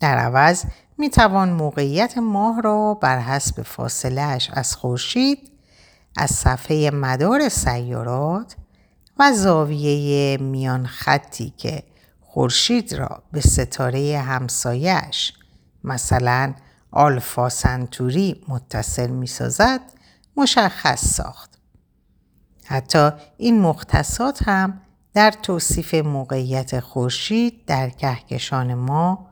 در 0.00 0.18
عوض 0.18 0.64
می 0.98 1.10
توان 1.10 1.50
موقعیت 1.50 2.18
ماه 2.18 2.62
را 2.62 2.94
بر 2.94 3.18
حسب 3.18 3.62
فاصلهش 3.62 4.50
از 4.52 4.76
خورشید 4.76 5.50
از 6.16 6.30
صفحه 6.30 6.90
مدار 6.90 7.48
سیارات 7.48 8.56
و 9.18 9.32
زاویه 9.32 10.36
میان 10.36 10.86
خطی 10.86 11.52
که 11.56 11.82
خورشید 12.20 12.92
را 12.92 13.22
به 13.32 13.40
ستاره 13.40 14.18
همسایش 14.18 15.32
مثلا 15.84 16.54
آلفا 16.90 17.48
سنتوری 17.48 18.44
متصل 18.48 19.10
می 19.10 19.26
سازد 19.26 19.80
مشخص 20.36 21.04
ساخت. 21.04 21.58
حتی 22.64 23.10
این 23.36 23.60
مختصات 23.60 24.42
هم 24.42 24.80
در 25.14 25.30
توصیف 25.30 25.94
موقعیت 25.94 26.80
خورشید 26.80 27.64
در 27.66 27.90
کهکشان 27.90 28.74
ما 28.74 29.28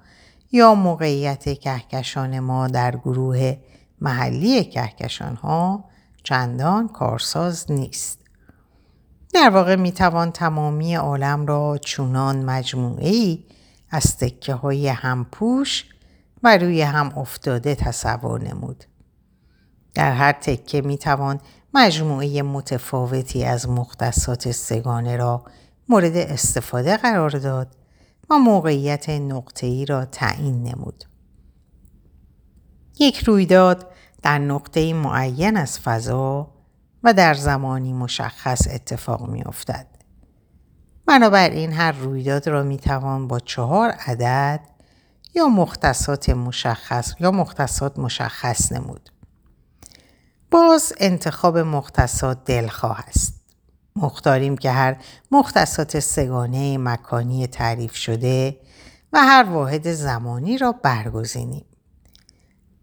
یا 0.52 0.74
موقعیت 0.74 1.58
کهکشان 1.60 2.40
ما 2.40 2.68
در 2.68 2.96
گروه 2.96 3.56
محلی 4.00 4.64
کهکشان 4.64 5.36
ها 5.36 5.84
چندان 6.22 6.88
کارساز 6.88 7.70
نیست. 7.72 8.18
در 9.34 9.50
واقع 9.50 9.76
می 9.76 9.92
توان 9.92 10.32
تمامی 10.32 10.94
عالم 10.94 11.46
را 11.46 11.78
چونان 11.84 12.44
مجموعه 12.44 13.08
ای 13.08 13.44
از 13.90 14.16
تکه 14.18 14.54
های 14.54 14.88
همپوش 14.88 15.84
و 16.46 16.58
روی 16.58 16.82
هم 16.82 17.18
افتاده 17.18 17.74
تصور 17.74 18.40
نمود. 18.40 18.84
در 19.94 20.12
هر 20.12 20.32
تکه 20.32 20.80
می 20.80 20.98
توان 20.98 21.40
مجموعه 21.74 22.42
متفاوتی 22.42 23.44
از 23.44 23.68
مختصات 23.68 24.50
سگانه 24.50 25.16
را 25.16 25.44
مورد 25.88 26.16
استفاده 26.16 26.96
قرار 26.96 27.30
داد 27.30 27.76
و 28.30 28.38
موقعیت 28.38 29.08
ای 29.62 29.86
را 29.86 30.04
تعیین 30.04 30.62
نمود. 30.62 31.04
یک 32.98 33.18
رویداد 33.18 33.90
در 34.22 34.38
نقطه 34.38 34.92
معین 34.92 35.56
از 35.56 35.78
فضا 35.78 36.50
و 37.02 37.12
در 37.12 37.34
زمانی 37.34 37.92
مشخص 37.92 38.68
اتفاق 38.70 39.30
می 39.30 39.42
افتد. 39.42 39.86
بنابراین 41.06 41.72
هر 41.72 41.92
رویداد 41.92 42.48
را 42.48 42.62
می 42.62 42.76
توان 42.76 43.28
با 43.28 43.40
چهار 43.40 43.90
عدد 43.90 44.75
یا 45.34 45.46
مختصات 45.46 46.30
مشخص 46.30 47.12
یا 47.20 47.30
مختصات 47.30 47.98
مشخص 47.98 48.72
نمود. 48.72 49.10
باز 50.50 50.92
انتخاب 50.98 51.58
مختصات 51.58 52.44
دلخواه 52.44 53.04
است. 53.08 53.42
مختاریم 53.96 54.56
که 54.56 54.70
هر 54.70 54.96
مختصات 55.30 56.00
سگانه 56.00 56.78
مکانی 56.78 57.46
تعریف 57.46 57.94
شده 57.96 58.56
و 59.12 59.18
هر 59.18 59.42
واحد 59.42 59.92
زمانی 59.92 60.58
را 60.58 60.72
برگزینیم. 60.72 61.64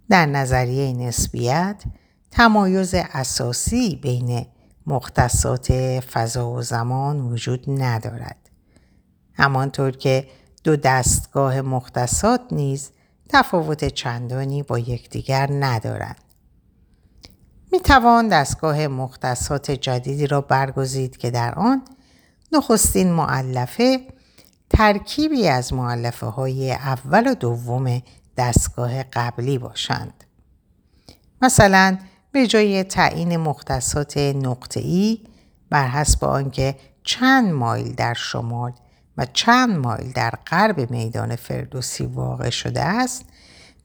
در 0.10 0.26
نظریه 0.26 0.94
نسبیت 0.94 1.84
تمایز 2.32 2.94
اساسی 2.96 3.96
بین 3.96 4.46
مختصات 4.88 6.00
فضا 6.00 6.50
و 6.50 6.62
زمان 6.62 7.22
وجود 7.22 7.64
ندارد. 7.68 8.50
همانطور 9.34 9.92
که 9.92 10.28
دو 10.64 10.76
دستگاه 10.76 11.62
مختصات 11.62 12.42
نیز 12.52 12.92
تفاوت 13.30 13.86
چندانی 13.86 14.64
با 14.64 14.80
یکدیگر 14.80 15.50
ندارند. 15.52 16.24
می 17.72 17.80
توان 17.80 18.28
دستگاه 18.28 18.88
مختصات 18.88 19.72
جدیدی 19.72 20.28
را 20.28 20.42
برگزید 20.42 21.18
که 21.18 21.32
در 21.32 21.56
آن 21.56 21.82
نخستین 22.52 23.12
معلفه 23.12 24.08
ترکیبی 24.70 25.48
از 25.48 25.74
معلفه 25.74 26.26
های 26.26 26.72
اول 26.72 27.28
و 27.28 27.36
دوم 27.36 28.02
دستگاه 28.38 29.04
قبلی 29.04 29.58
باشند. 29.58 30.24
مثلا 31.42 31.98
به 32.32 32.48
جای 32.48 32.84
تعیین 32.84 33.38
مختصات 33.38 34.18
نقطه‌ای 34.18 35.20
بر 35.70 35.88
حسب 35.88 36.24
آنکه 36.24 36.76
چند 37.04 37.54
مایل 37.54 37.96
در 37.96 38.14
شمال 38.14 38.72
و 39.18 39.26
چند 39.34 39.78
مایل 39.78 40.12
در 40.12 40.34
غرب 40.48 40.92
میدان 40.92 41.36
فردوسی 41.36 42.06
واقع 42.06 42.50
شده 42.50 42.82
است 42.82 43.26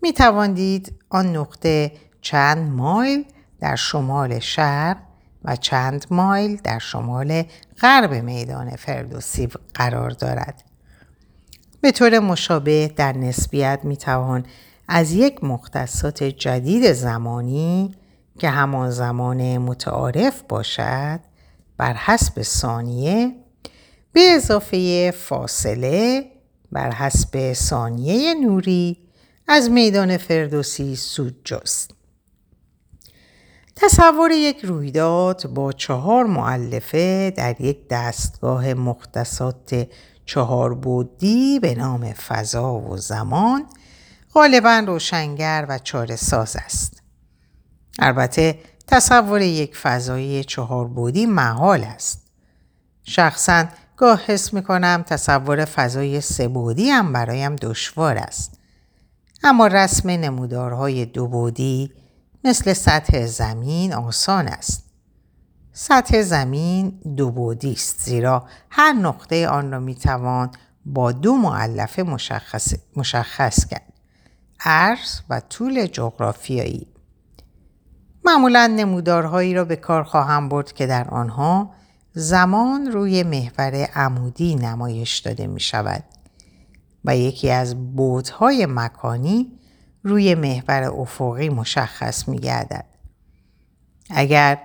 می 0.02 0.12
تواندید 0.12 0.94
آن 1.08 1.36
نقطه 1.36 1.92
چند 2.20 2.72
مایل 2.72 3.24
در 3.60 3.76
شمال 3.76 4.38
شهر 4.38 4.96
و 5.44 5.56
چند 5.56 6.06
مایل 6.10 6.60
در 6.64 6.78
شمال 6.78 7.42
غرب 7.80 8.14
میدان 8.14 8.76
فردوسی 8.76 9.48
قرار 9.74 10.10
دارد. 10.10 10.64
به 11.80 11.92
طور 11.92 12.18
مشابه 12.18 12.92
در 12.96 13.12
نسبیت 13.12 13.80
می 13.82 13.96
توان 13.96 14.46
از 14.88 15.12
یک 15.12 15.44
مختصات 15.44 16.24
جدید 16.24 16.92
زمانی 16.92 17.94
که 18.38 18.48
همان 18.48 18.90
زمان 18.90 19.58
متعارف 19.58 20.42
باشد 20.48 21.20
بر 21.76 21.94
حسب 21.94 22.42
ثانیه 22.42 23.34
به 24.18 24.34
اضافه 24.34 25.10
فاصله 25.10 26.24
بر 26.72 26.90
حسب 26.90 27.52
ثانیه 27.52 28.34
نوری 28.34 28.96
از 29.48 29.70
میدان 29.70 30.16
فردوسی 30.16 30.96
سود 30.96 31.36
جست. 31.44 31.90
تصور 33.76 34.30
یک 34.30 34.64
رویداد 34.64 35.46
با 35.46 35.72
چهار 35.72 36.26
معلفه 36.26 37.32
در 37.36 37.60
یک 37.60 37.88
دستگاه 37.90 38.74
مختصات 38.74 39.88
چهار 40.26 40.74
بودی 40.74 41.60
به 41.60 41.74
نام 41.74 42.12
فضا 42.12 42.74
و 42.74 42.96
زمان 42.96 43.66
غالبا 44.34 44.84
روشنگر 44.86 45.66
و 45.68 45.78
چاره 45.78 46.16
ساز 46.16 46.56
است. 46.56 47.02
البته 47.98 48.58
تصور 48.86 49.42
یک 49.42 49.76
فضای 49.76 50.44
چهار 50.44 50.88
بودی 50.88 51.26
محال 51.26 51.84
است. 51.84 52.26
شخصا 53.04 53.64
گاه 53.98 54.20
حس 54.26 54.54
می 54.54 54.62
کنم 54.62 55.04
تصور 55.06 55.64
فضای 55.64 56.20
سه 56.20 56.48
بودی 56.48 56.90
هم 56.90 57.12
برایم 57.12 57.56
دشوار 57.56 58.16
است. 58.18 58.60
اما 59.42 59.66
رسم 59.66 60.10
نمودارهای 60.10 61.06
دو 61.06 61.26
بودی 61.26 61.92
مثل 62.44 62.72
سطح 62.72 63.26
زمین 63.26 63.94
آسان 63.94 64.48
است. 64.48 64.84
سطح 65.72 66.22
زمین 66.22 67.00
دو 67.16 67.30
بودی 67.30 67.72
است 67.72 68.00
زیرا 68.00 68.46
هر 68.70 68.92
نقطه 68.92 69.48
آن 69.48 69.72
را 69.72 69.78
می 69.78 69.94
توان 69.94 70.50
با 70.86 71.12
دو 71.12 71.36
معلفه 71.36 72.02
مشخص, 72.02 72.74
مشخص 72.96 73.66
کرد. 73.66 73.92
عرض 74.60 75.20
و 75.30 75.40
طول 75.40 75.86
جغرافیایی. 75.86 76.86
معمولا 78.24 78.66
نمودارهایی 78.66 79.54
را 79.54 79.64
به 79.64 79.76
کار 79.76 80.02
خواهم 80.02 80.48
برد 80.48 80.72
که 80.72 80.86
در 80.86 81.08
آنها 81.08 81.77
زمان 82.20 82.86
روی 82.92 83.22
محور 83.22 83.74
عمودی 83.94 84.54
نمایش 84.54 85.18
داده 85.18 85.46
می 85.46 85.60
شود 85.60 86.04
و 87.04 87.16
یکی 87.16 87.50
از 87.50 87.94
بودهای 87.96 88.66
مکانی 88.66 89.58
روی 90.02 90.34
محور 90.34 90.82
افقی 90.82 91.48
مشخص 91.48 92.28
می 92.28 92.38
گردد. 92.38 92.84
اگر 94.10 94.58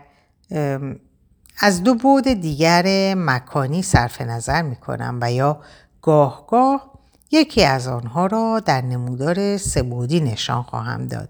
از 1.59 1.83
دو 1.83 1.95
بود 1.95 2.27
دیگر 2.27 3.13
مکانی 3.17 3.81
صرف 3.81 4.21
نظر 4.21 4.61
می 4.61 4.75
کنم 4.75 5.19
و 5.21 5.31
یا 5.31 5.61
گاه 6.01 6.47
گاه 6.47 6.91
یکی 7.31 7.63
از 7.63 7.87
آنها 7.87 8.25
را 8.25 8.59
در 8.59 8.81
نمودار 8.81 9.57
سبودی 9.57 10.19
نشان 10.19 10.63
خواهم 10.63 11.07
داد. 11.07 11.29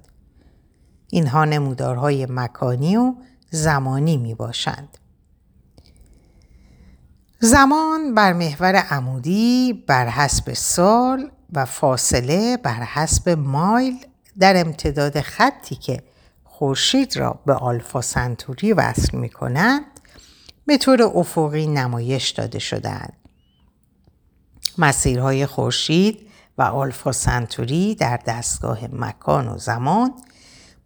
اینها 1.10 1.46
نمودارهای 1.46 2.28
مکانی 2.30 2.98
و 2.98 3.14
زمانی 3.50 4.18
می 4.18 4.36
باشند. 4.36 4.98
زمان 7.46 8.14
بر 8.14 8.34
محور 8.34 8.76
عمودی 8.76 9.84
بر 9.88 10.08
حسب 10.08 10.54
سال 10.54 11.32
و 11.54 11.66
فاصله 11.66 12.58
بر 12.58 12.84
حسب 12.84 13.30
مایل 13.30 14.06
در 14.40 14.66
امتداد 14.66 15.22
خطی 15.22 15.76
که 15.76 16.04
خورشید 16.44 17.18
را 17.18 17.40
به 17.46 17.54
آلفا 17.54 18.02
سنتوری 18.02 18.74
وصل 18.74 19.18
می 19.18 19.30
کنند 19.30 19.82
به 20.66 20.78
طور 20.78 21.04
افقی 21.04 21.68
نمایش 21.68 22.30
داده 22.30 22.60
شدهاند. 22.60 23.14
مسیرهای 24.78 25.46
خورشید 25.46 26.28
و 26.58 26.62
آلفا 26.62 27.12
سنتوری 27.12 27.96
در 27.96 28.20
دستگاه 28.26 28.80
مکان 28.92 29.48
و 29.48 29.58
زمان 29.58 30.14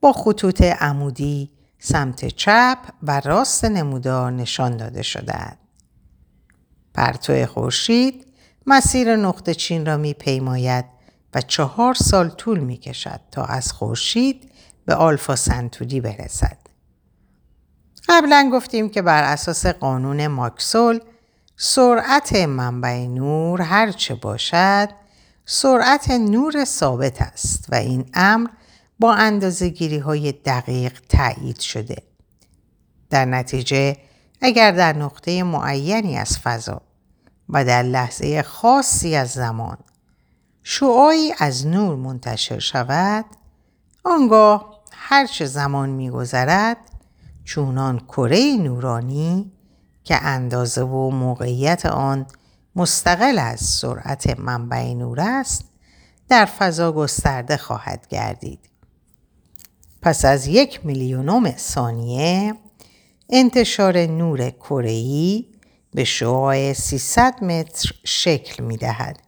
با 0.01 0.13
خطوط 0.13 0.61
عمودی 0.61 1.51
سمت 1.79 2.25
چپ 2.25 2.77
و 3.03 3.19
راست 3.19 3.65
نمودار 3.65 4.31
نشان 4.31 4.77
داده 4.77 5.01
شدهاند. 5.01 5.66
پرتو 6.97 7.45
خورشید 7.45 8.27
مسیر 8.65 9.15
نقطه 9.15 9.53
چین 9.53 9.85
را 9.85 9.97
می 9.97 10.13
پیماید 10.13 10.85
و 11.33 11.41
چهار 11.41 11.93
سال 11.93 12.29
طول 12.29 12.59
می 12.59 12.77
کشد 12.77 13.19
تا 13.31 13.43
از 13.43 13.71
خورشید 13.71 14.51
به 14.85 14.95
آلفا 14.95 15.35
سنتوری 15.35 16.01
برسد. 16.01 16.57
قبلا 18.09 18.49
گفتیم 18.53 18.89
که 18.89 19.01
بر 19.01 19.23
اساس 19.23 19.65
قانون 19.65 20.27
ماکسول 20.27 20.99
سرعت 21.57 22.35
منبع 22.35 23.07
نور 23.07 23.61
هرچه 23.61 24.15
باشد 24.15 24.89
سرعت 25.45 26.11
نور 26.11 26.65
ثابت 26.65 27.21
است 27.21 27.65
و 27.69 27.75
این 27.75 28.05
امر 28.13 28.49
با 28.99 29.13
اندازه 29.13 29.69
گیری 29.69 29.97
های 29.97 30.31
دقیق 30.31 31.01
تایید 31.09 31.59
شده. 31.59 32.03
در 33.09 33.25
نتیجه 33.25 33.97
اگر 34.41 34.71
در 34.71 34.93
نقطه 34.93 35.43
معینی 35.43 36.17
از 36.17 36.39
فضا 36.39 36.86
و 37.49 37.65
در 37.65 37.83
لحظه 37.83 38.41
خاصی 38.41 39.15
از 39.15 39.29
زمان 39.31 39.77
شعایی 40.63 41.33
از 41.39 41.67
نور 41.67 41.95
منتشر 41.95 42.59
شود 42.59 43.25
آنگاه 44.03 44.81
هرچه 44.91 45.45
زمان 45.45 45.89
میگذرد 45.89 46.77
چونان 47.43 47.99
کره 47.99 48.57
نورانی 48.57 49.51
که 50.03 50.23
اندازه 50.23 50.83
و 50.83 51.09
موقعیت 51.09 51.85
آن 51.85 52.25
مستقل 52.75 53.39
از 53.39 53.59
سرعت 53.59 54.39
منبع 54.39 54.93
نور 54.93 55.19
است 55.21 55.65
در 56.29 56.45
فضا 56.45 56.91
گسترده 56.91 57.57
خواهد 57.57 58.07
گردید. 58.07 58.59
پس 60.01 60.25
از 60.25 60.47
یک 60.47 60.85
میلیونم 60.85 61.51
ثانیه 61.51 62.53
انتشار 63.29 63.97
نور 64.05 64.49
کره‌ای 64.49 65.45
به 65.93 66.03
شعاع 66.03 66.73
300 66.73 67.43
متر 67.43 67.91
شکل 68.03 68.63
می 68.63 68.77
دهد. 68.77 69.19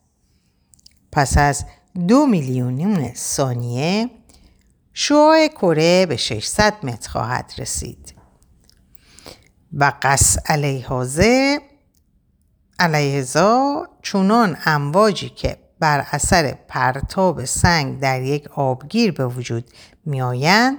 پس 1.11 1.37
از 1.37 1.65
دو 2.07 2.25
میلیونیم 2.25 3.13
ثانیه 3.13 4.09
شعاع 4.93 5.47
کره 5.47 6.05
به 6.05 6.17
600 6.17 6.73
متر 6.83 7.09
خواهد 7.09 7.53
رسید 7.57 8.13
و 9.73 9.93
قص 10.01 10.37
علیهازه 10.45 11.59
علیهزا 12.79 13.87
چونان 14.01 14.57
امواجی 14.65 15.29
که 15.29 15.57
بر 15.79 16.05
اثر 16.11 16.57
پرتاب 16.67 17.45
سنگ 17.45 17.99
در 17.99 18.21
یک 18.21 18.47
آبگیر 18.51 19.11
به 19.11 19.27
وجود 19.27 19.71
می 20.05 20.21
آیند 20.21 20.77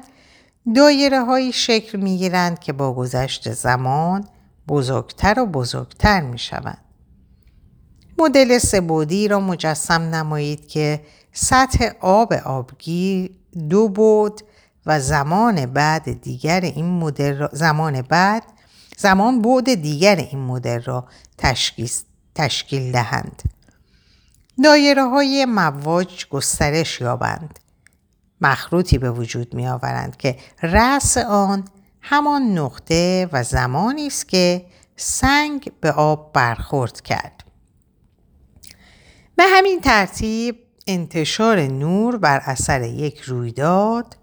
دایره 0.76 1.24
هایی 1.24 1.52
شکل 1.52 1.98
می 1.98 2.18
گیرند 2.18 2.58
که 2.58 2.72
با 2.72 2.92
گذشت 2.94 3.52
زمان 3.52 4.28
بزرگتر 4.68 5.40
و 5.40 5.46
بزرگتر 5.46 6.20
می 6.20 6.38
شوند. 6.38 6.84
مدل 8.18 8.58
سبودی 8.58 9.28
را 9.28 9.40
مجسم 9.40 10.02
نمایید 10.02 10.68
که 10.68 11.00
سطح 11.32 11.90
آب 12.00 12.32
آبگیر 12.32 13.30
دو 13.68 13.88
بود 13.88 14.40
و 14.86 15.00
زمان 15.00 15.66
بعد 15.66 16.22
دیگر 16.22 16.60
این 16.60 16.86
مدل 16.86 17.36
را 17.36 17.50
زمان 17.52 18.02
بعد 18.02 18.42
زمان 18.96 19.42
بعد 19.42 19.74
دیگر 19.74 20.16
این 20.16 20.38
مدل 20.38 20.82
را 20.82 21.08
تشکیل, 21.38 21.90
تشکیل 22.34 22.92
دهند. 22.92 23.42
دایره 24.64 25.04
های 25.04 25.44
مواج 25.44 26.26
گسترش 26.28 27.00
یابند. 27.00 27.58
مخروطی 28.40 28.98
به 28.98 29.10
وجود 29.10 29.54
می 29.54 29.68
آورند 29.68 30.16
که 30.16 30.36
رأس 30.62 31.18
آن 31.18 31.64
همان 32.02 32.58
نقطه 32.58 33.28
و 33.32 33.42
زمانی 33.42 34.06
است 34.06 34.28
که 34.28 34.66
سنگ 34.96 35.72
به 35.80 35.92
آب 35.92 36.32
برخورد 36.32 37.00
کرد. 37.00 37.44
به 39.36 39.44
همین 39.46 39.80
ترتیب 39.80 40.58
انتشار 40.86 41.60
نور 41.60 42.16
بر 42.16 42.42
اثر 42.44 42.82
یک 42.82 43.20
رویداد 43.20 44.16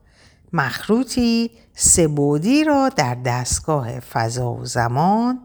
مخروطی 0.54 1.52
سبودی 1.74 2.64
را 2.64 2.90
در 2.90 3.16
دستگاه 3.16 4.00
فضا 4.00 4.54
و 4.54 4.66
زمان 4.66 5.40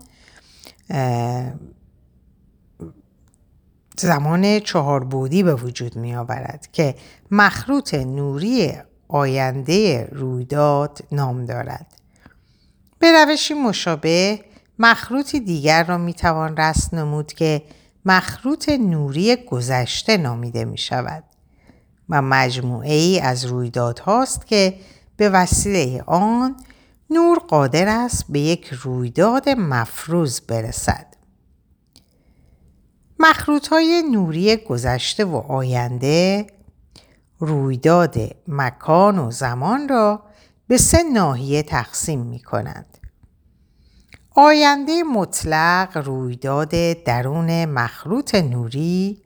زمان 3.99 4.61
چهار 4.61 5.05
بودی 5.05 5.43
به 5.43 5.55
وجود 5.55 5.97
می 5.97 6.15
آورد 6.17 6.69
که 6.73 6.95
مخروط 7.31 7.95
نوری 7.95 8.73
آینده 9.09 10.09
رویداد 10.13 10.99
نام 11.13 11.45
دارد. 11.45 12.02
به 13.03 13.25
روشی 13.25 13.55
مشابه 13.55 14.41
مخروطی 14.79 15.41
دیگر 15.41 15.85
را 15.85 15.99
می 15.99 16.15
توان 16.15 16.57
رسم 16.57 16.99
نمود 16.99 17.33
که 17.33 17.63
مخروط 18.05 18.69
نوری 18.69 19.37
گذشته 19.37 20.17
نامیده 20.17 20.65
می 20.65 20.79
شود 20.79 21.25
و 22.09 22.23
مجموعه 22.23 22.95
ای 22.95 23.21
از 23.21 23.45
رویدادهاست 23.45 24.47
که 24.47 24.75
به 25.17 25.29
وسیله 25.29 26.03
آن 26.07 26.57
نور 27.11 27.39
قادر 27.39 27.89
است 27.89 28.25
به 28.29 28.41
یک 28.41 28.67
رویداد 28.67 29.49
مفروض 29.49 30.41
برسد. 30.41 31.07
مخروط 33.19 33.69
های 33.69 34.03
نوری 34.13 34.57
گذشته 34.57 35.25
و 35.25 35.37
آینده 35.37 36.47
رویداد 37.39 38.17
مکان 38.49 39.19
و 39.19 39.31
زمان 39.31 39.89
را 39.89 40.23
به 40.73 40.79
سه 40.79 41.03
ناحیه 41.03 41.63
تقسیم 41.63 42.21
می 42.21 42.41
کنند. 42.41 42.92
آینده 44.35 45.03
مطلق 45.03 45.97
رویداد 46.05 47.03
درون 47.05 47.65
مخروط 47.65 48.35
نوری 48.35 49.23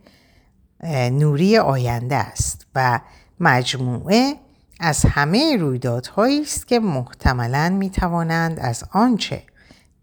نوری 1.11 1.59
آینده 1.59 2.16
است 2.16 2.66
و 2.75 3.01
مجموعه 3.40 4.35
از 4.81 5.07
همه 5.11 5.57
رویدادهایی 5.57 6.40
است 6.40 6.69
که 6.69 6.81
محتملا 6.81 7.69
می 7.69 7.90
توانند 7.90 8.61
از 8.61 8.85
آنچه 8.92 9.42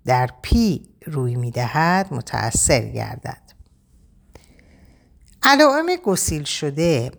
در 0.05 0.29
پی 0.41 0.89
روی 1.05 1.35
می 1.35 1.51
دهد 1.51 2.13
متأثر 2.13 2.81
گردد. 2.81 3.41
علائم 5.43 5.85
گسیل 6.05 6.43
شده 6.43 7.11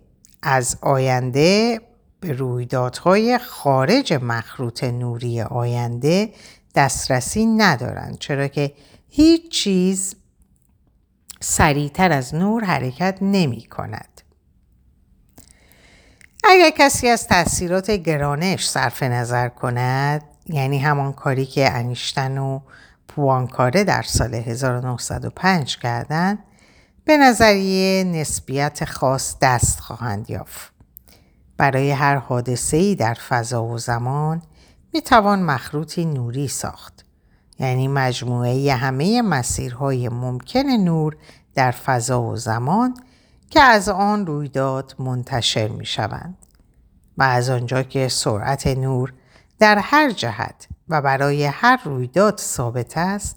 از 0.43 0.79
آینده 0.81 1.81
به 2.21 2.33
رویدادهای 2.33 3.39
خارج 3.39 4.13
مخروط 4.23 4.85
نوری 4.85 5.43
آینده 5.43 6.33
دسترسی 6.75 7.47
ندارند 7.47 8.19
چرا 8.19 8.49
که 8.49 8.73
هیچ 9.09 9.51
چیز 9.51 10.17
سریعتر 11.41 12.13
از 12.13 12.35
نور 12.35 12.65
حرکت 12.65 13.19
نمی 13.21 13.63
کند. 13.63 14.21
اگر 16.45 16.71
کسی 16.71 17.09
از 17.09 17.27
تاثیرات 17.27 17.91
گرانش 17.91 18.69
صرف 18.69 19.03
نظر 19.03 19.49
کند 19.49 20.23
یعنی 20.47 20.79
همان 20.79 21.13
کاری 21.13 21.47
که 21.47 21.73
انیشتن 21.73 22.39
و 22.39 22.61
پوانکاره 23.09 23.85
در 23.85 24.03
سال 24.03 24.35
1905 24.35 25.79
کردند 25.79 26.39
به 27.05 27.17
نظریه 27.17 28.05
نسبیت 28.05 28.85
خاص 28.85 29.37
دست 29.41 29.81
خواهند 29.81 30.31
یافت. 30.31 30.73
برای 31.57 31.91
هر 31.91 32.17
حادثه 32.17 32.77
ای 32.77 32.95
در 32.95 33.15
فضا 33.15 33.65
و 33.65 33.79
زمان 33.79 34.43
می 34.95 35.01
توان 35.01 35.43
مخروطی 35.43 36.05
نوری 36.05 36.49
ساخت. 36.49 37.05
یعنی 37.59 37.89
مجموعه 37.89 38.73
همه 38.73 39.23
مسیرهای 39.23 40.09
ممکن 40.09 40.67
نور 40.67 41.17
در 41.55 41.71
فضا 41.71 42.23
و 42.23 42.37
زمان 42.37 42.95
که 43.51 43.61
از 43.61 43.89
آن 43.89 44.27
رویداد 44.27 44.95
منتشر 44.99 45.69
می 45.69 45.87
شوند. 45.87 46.37
و 47.19 47.23
از 47.23 47.51
آنجا 47.51 47.83
که 47.83 48.09
سرعت 48.09 48.67
نور 48.67 49.13
در 49.59 49.79
هر 49.79 50.11
جهت 50.11 50.69
و 50.89 51.03
برای 51.03 51.45
هر 51.45 51.81
رویداد 51.85 52.39
ثابت 52.39 52.99
است 52.99 53.37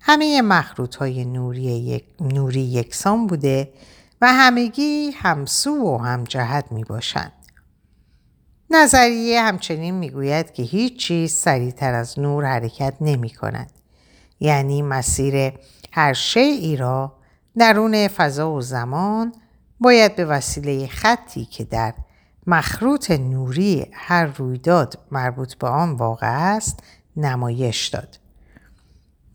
همه 0.00 0.42
مخروط 0.42 0.96
های 0.96 1.24
نوری, 1.24 1.62
یک، 1.62 2.04
نوری 2.20 2.60
یکسان 2.60 3.26
بوده 3.26 3.72
و 4.20 4.32
همگی 4.32 5.10
همسو 5.10 5.70
و 5.70 5.98
همجهت 5.98 6.72
می 6.72 6.84
باشند. 6.84 7.35
نظریه 8.70 9.42
همچنین 9.42 9.94
می‌گوید 9.94 10.52
که 10.52 10.62
هیچ 10.62 10.98
چیز 10.98 11.32
سریعتر 11.32 11.94
از 11.94 12.18
نور 12.18 12.44
حرکت 12.44 12.94
نمی 13.00 13.30
کند. 13.30 13.72
یعنی 14.40 14.82
مسیر 14.82 15.52
هر 15.92 16.12
شیعی 16.12 16.76
را 16.76 17.12
درون 17.58 18.08
فضا 18.08 18.52
و 18.52 18.60
زمان 18.60 19.34
باید 19.80 20.16
به 20.16 20.24
وسیله 20.24 20.86
خطی 20.86 21.44
که 21.44 21.64
در 21.64 21.94
مخروط 22.46 23.10
نوری 23.10 23.86
هر 23.92 24.26
رویداد 24.26 24.98
مربوط 25.10 25.54
به 25.54 25.68
آن 25.68 25.92
واقع 25.92 26.56
است 26.56 26.82
نمایش 27.16 27.88
داد. 27.88 28.18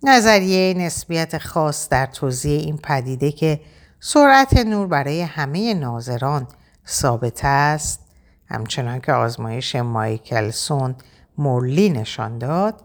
نظریه 0.04 0.74
نسبیت 0.74 1.38
خاص 1.38 1.90
در 1.90 2.06
توضیح 2.06 2.60
این 2.60 2.78
پدیده 2.78 3.32
که 3.32 3.62
سرعت 4.00 4.58
نور 4.58 4.88
برای 4.88 5.22
همه 5.22 5.74
ناظران 5.74 6.48
ثابت 6.88 7.40
است 7.44 8.11
همچنان 8.52 9.02
که 9.02 9.14
آزمایش 9.14 9.76
مایکلسون 9.76 10.96
مورلی 11.38 11.90
نشان 11.90 12.38
داد 12.38 12.82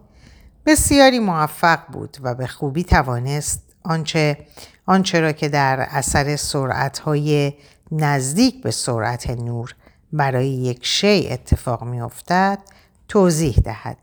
بسیاری 0.65 1.19
موفق 1.19 1.79
بود 1.91 2.17
و 2.21 2.35
به 2.35 2.47
خوبی 2.47 2.83
توانست 2.83 3.63
آنچه 3.83 4.37
آنچه 4.85 5.19
را 5.19 5.31
که 5.31 5.49
در 5.49 5.87
اثر 5.89 6.35
سرعتهای 6.35 7.53
نزدیک 7.91 8.63
به 8.63 8.71
سرعت 8.71 9.29
نور 9.29 9.75
برای 10.13 10.49
یک 10.49 10.85
شی 10.85 11.27
اتفاق 11.31 11.83
می 11.83 12.01
افتد 12.01 12.59
توضیح 13.07 13.55
دهد. 13.63 13.97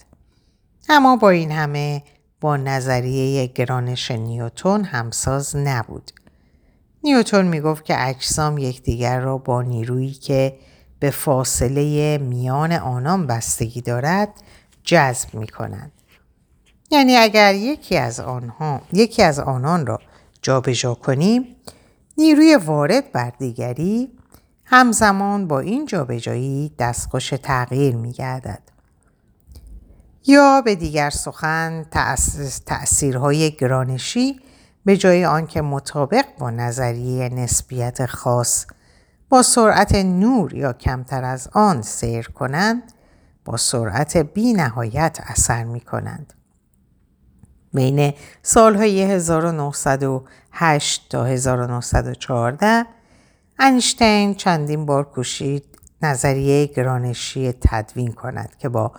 اما 0.89 1.17
با 1.17 1.31
این 1.31 1.51
همه 1.51 2.03
با 2.41 2.57
نظریه 2.57 3.47
گرانش 3.47 4.11
نیوتون 4.11 4.85
همساز 4.85 5.57
نبود. 5.57 6.11
نیوتون 7.05 7.47
می 7.47 7.61
گفت 7.61 7.85
که 7.85 8.09
اجسام 8.09 8.59
یکدیگر 8.59 9.21
را 9.21 9.39
با 9.39 9.63
نیرویی 9.63 10.13
که 10.13 10.57
به 11.05 11.11
فاصله 11.11 12.19
میان 12.19 12.73
آنان 12.73 13.27
بستگی 13.27 13.81
دارد 13.81 14.29
جذب 14.85 15.35
می 15.35 15.47
کنند. 15.47 15.93
یعنی 16.91 17.17
اگر 17.17 17.55
یکی 17.55 17.97
از 17.97 18.21
آنها 18.21 18.81
یکی 18.93 19.23
از 19.23 19.39
آنان 19.39 19.87
را 19.87 20.01
جابجا 20.43 20.95
کنیم 20.95 21.57
نیروی 22.19 22.57
وارد 22.57 23.13
بر 23.13 23.33
دیگری 23.39 24.13
همزمان 24.65 25.49
با 25.49 25.61
این 25.61 25.87
جابجایی 25.87 26.73
دستخوش 26.79 27.31
تغییر 27.43 27.97
می 27.97 28.13
گردد. 28.13 28.63
یا 30.27 30.63
به 30.65 30.75
دیگر 30.75 31.11
سخن 31.11 31.87
تأثیرهای 32.67 33.51
گرانشی 33.51 34.41
به 34.85 34.97
جای 34.97 35.25
آنکه 35.25 35.63
مطابق 35.63 36.25
با 36.39 36.51
نظریه 36.51 37.29
نسبیت 37.29 38.07
خاص 38.07 38.67
با 39.29 39.43
سرعت 39.43 39.95
نور 39.95 40.55
یا 40.55 40.73
کمتر 40.73 41.25
از 41.25 41.49
آن 41.53 41.83
سیر 41.83 42.29
کنند 42.29 42.93
با 43.45 43.57
سرعت 43.57 44.17
بی 44.17 44.53
نهایت 44.53 45.19
اثر 45.23 45.65
می 45.65 45.81
کنند. 45.81 46.33
بین 47.75 48.13
سالهای 48.43 49.03
1908 49.03 51.07
تا 51.11 51.25
1914 51.25 52.87
انیشتین 53.59 54.35
چندین 54.35 54.87
بار 54.87 55.05
کوشید 55.05 55.65
نظریه 56.03 56.67
گرانشی 56.67 57.53
تدوین 57.53 58.13
کند 58.13 58.57
که 58.59 58.69
با 58.69 58.93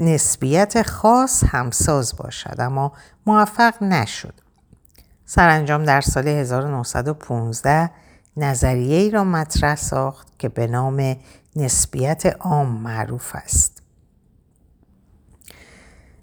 نسبیت 0.00 0.82
خاص 0.82 1.44
همساز 1.44 2.16
باشد 2.16 2.56
اما 2.58 2.92
موفق 3.26 3.82
نشد. 3.82 4.34
سرانجام 5.24 5.84
در 5.84 6.00
سال 6.00 6.28
1915 6.28 7.90
نظریه 8.36 9.10
را 9.10 9.24
مطرح 9.24 9.74
ساخت 9.74 10.38
که 10.38 10.48
به 10.48 10.66
نام 10.66 11.16
نسبیت 11.56 12.26
عام 12.26 12.68
معروف 12.68 13.34
است. 13.34 13.82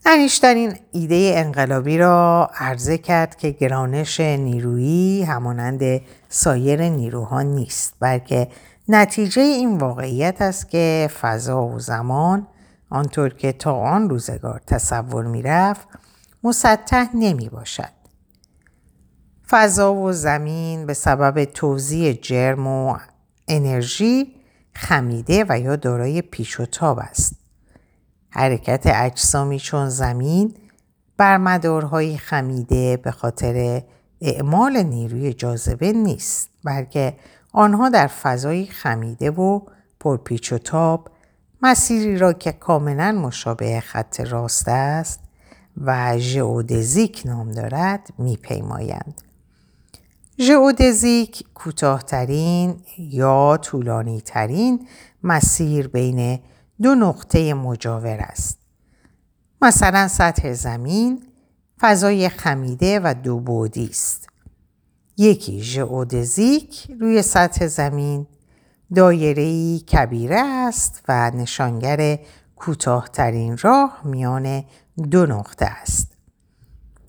انیشتین 0.05 0.73
ایده 0.91 1.33
انقلابی 1.35 1.97
را 1.97 2.49
عرضه 2.55 2.97
کرد 2.97 3.35
که 3.35 3.49
گرانش 3.49 4.19
نیرویی 4.19 5.23
همانند 5.23 6.01
سایر 6.29 6.89
نیروها 6.89 7.41
نیست 7.41 7.93
بلکه 7.99 8.47
نتیجه 8.87 9.41
این 9.41 9.77
واقعیت 9.77 10.41
است 10.41 10.69
که 10.69 11.09
فضا 11.21 11.67
و 11.67 11.79
زمان 11.79 12.47
آنطور 12.89 13.29
که 13.29 13.51
تا 13.51 13.73
آن 13.73 14.09
روزگار 14.09 14.61
تصور 14.67 15.25
می‌رفت 15.25 15.87
مسطح 16.43 17.05
نمی 17.13 17.49
باشد. 17.49 17.96
فضا 19.49 19.93
و 19.93 20.11
زمین 20.11 20.85
به 20.85 20.93
سبب 20.93 21.45
توزیع 21.45 22.13
جرم 22.13 22.67
و 22.67 22.97
انرژی 23.47 24.35
خمیده 24.73 25.45
و 25.49 25.59
یا 25.59 25.75
دارای 25.75 26.21
پیش 26.21 26.59
و 26.59 26.65
تاب 26.65 26.99
است. 26.99 27.35
حرکت 28.29 28.83
اجسامی 28.85 29.59
چون 29.59 29.89
زمین 29.89 30.53
بر 31.17 31.37
مدارهای 31.37 32.17
خمیده 32.17 32.97
به 32.97 33.11
خاطر 33.11 33.81
اعمال 34.21 34.83
نیروی 34.83 35.33
جاذبه 35.33 35.91
نیست 35.91 36.49
بلکه 36.63 37.13
آنها 37.53 37.89
در 37.89 38.07
فضای 38.07 38.65
خمیده 38.65 39.31
و 39.31 39.59
پرپیچ 39.99 40.53
و 40.53 40.57
تاب 40.57 41.09
مسیری 41.61 42.17
را 42.17 42.33
که 42.33 42.51
کاملا 42.51 43.11
مشابه 43.11 43.79
خط 43.79 44.19
راست 44.19 44.67
است 44.67 45.19
و 45.81 46.17
ژئودزیک 46.17 47.21
نام 47.25 47.51
دارد 47.51 48.09
میپیمایند. 48.17 49.26
ژئودزیک 50.39 51.43
کوتاهترین 51.53 52.75
یا 52.97 53.57
طولانی 53.61 54.21
ترین 54.21 54.87
مسیر 55.23 55.87
بین 55.87 56.39
دو 56.81 56.95
نقطه 56.95 57.53
مجاور 57.53 58.17
است. 58.19 58.59
مثلا 59.61 60.07
سطح 60.07 60.53
زمین 60.53 61.23
فضای 61.79 62.29
خمیده 62.29 62.99
و 62.99 63.13
دو 63.23 63.39
بودی 63.39 63.85
است. 63.85 64.27
یکی 65.17 65.63
ژئودزیک 65.63 66.91
روی 66.99 67.21
سطح 67.21 67.67
زمین 67.67 68.27
دایره‌ای 68.95 69.79
کبیره 69.79 70.39
است 70.39 71.03
و 71.07 71.31
نشانگر 71.31 72.19
کوتاهترین 72.55 73.57
راه 73.57 74.01
میان 74.03 74.63
دو 75.11 75.25
نقطه 75.25 75.65
است. 75.65 76.17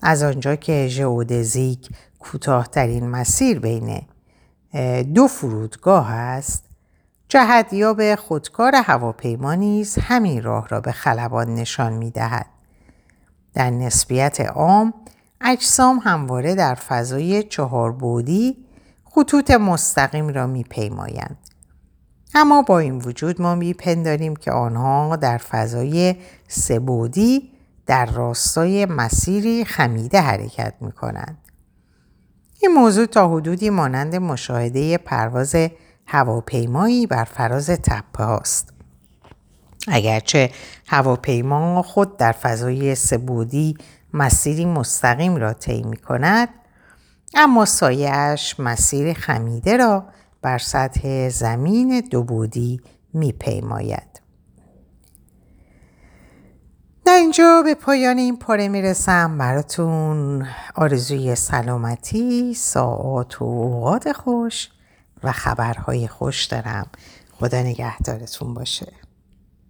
از 0.01 0.23
آنجا 0.23 0.55
که 0.55 0.87
ژئودزیک 0.87 1.89
کوتاهترین 2.19 3.09
مسیر 3.09 3.59
بین 3.59 4.01
دو 5.13 5.27
فرودگاه 5.27 6.11
است 6.11 6.63
جهتیاب 7.29 8.15
خودکار 8.15 8.75
هواپیما 8.75 9.55
نیز 9.55 9.95
همین 10.01 10.43
راه 10.43 10.67
را 10.67 10.81
به 10.81 10.91
خلبان 10.91 11.53
نشان 11.53 11.93
می 11.93 12.11
دهد. 12.11 12.45
در 13.53 13.69
نسبیت 13.69 14.41
عام 14.41 14.93
اجسام 15.41 15.99
همواره 16.03 16.55
در 16.55 16.75
فضای 16.75 17.43
چهار 17.43 17.91
بودی 17.91 18.57
خطوط 19.05 19.51
مستقیم 19.51 20.27
را 20.27 20.47
می 20.47 20.63
پیمایند. 20.63 21.37
اما 22.35 22.61
با 22.61 22.79
این 22.79 22.97
وجود 22.97 23.41
ما 23.41 23.55
میپنداریم 23.55 24.35
که 24.35 24.51
آنها 24.51 25.15
در 25.15 25.37
فضای 25.37 26.15
سبودی 26.47 27.51
در 27.85 28.05
راستای 28.05 28.85
مسیری 28.85 29.65
خمیده 29.65 30.21
حرکت 30.21 30.73
می 30.81 30.91
کنند. 30.91 31.37
این 32.61 32.73
موضوع 32.73 33.05
تا 33.05 33.29
حدودی 33.29 33.69
مانند 33.69 34.15
مشاهده 34.15 34.97
پرواز 34.97 35.55
هواپیمایی 36.05 37.07
بر 37.07 37.23
فراز 37.23 37.69
تپه 37.69 38.23
هاست. 38.23 38.73
اگرچه 39.87 40.51
هواپیما 40.87 41.81
خود 41.81 42.17
در 42.17 42.31
فضای 42.31 42.95
سبودی 42.95 43.77
مسیری 44.13 44.65
مستقیم 44.65 45.35
را 45.35 45.53
طی 45.53 45.83
می 45.83 45.97
کند 45.97 46.49
اما 47.35 47.65
سایش 47.65 48.59
مسیر 48.59 49.13
خمیده 49.13 49.77
را 49.77 50.05
بر 50.41 50.57
سطح 50.57 51.29
زمین 51.29 51.99
دو 52.11 52.23
بودی 52.23 52.81
می 53.13 53.31
پیماید. 53.31 54.08
در 57.09 57.15
اینجا 57.15 57.61
به 57.65 57.75
پایان 57.75 58.17
این 58.17 58.37
پاره 58.37 58.67
می‌رسم. 58.67 59.37
براتون 59.37 60.47
آرزوی 60.75 61.35
سلامتی 61.35 62.53
ساعات 62.53 63.41
و 63.41 63.45
اوقات 63.45 64.11
خوش 64.11 64.69
و 65.23 65.31
خبرهای 65.31 66.07
خوش 66.07 66.45
دارم. 66.45 66.87
خدا 67.39 67.59
نگهدارتون 67.61 68.53
باشه. 68.53 68.93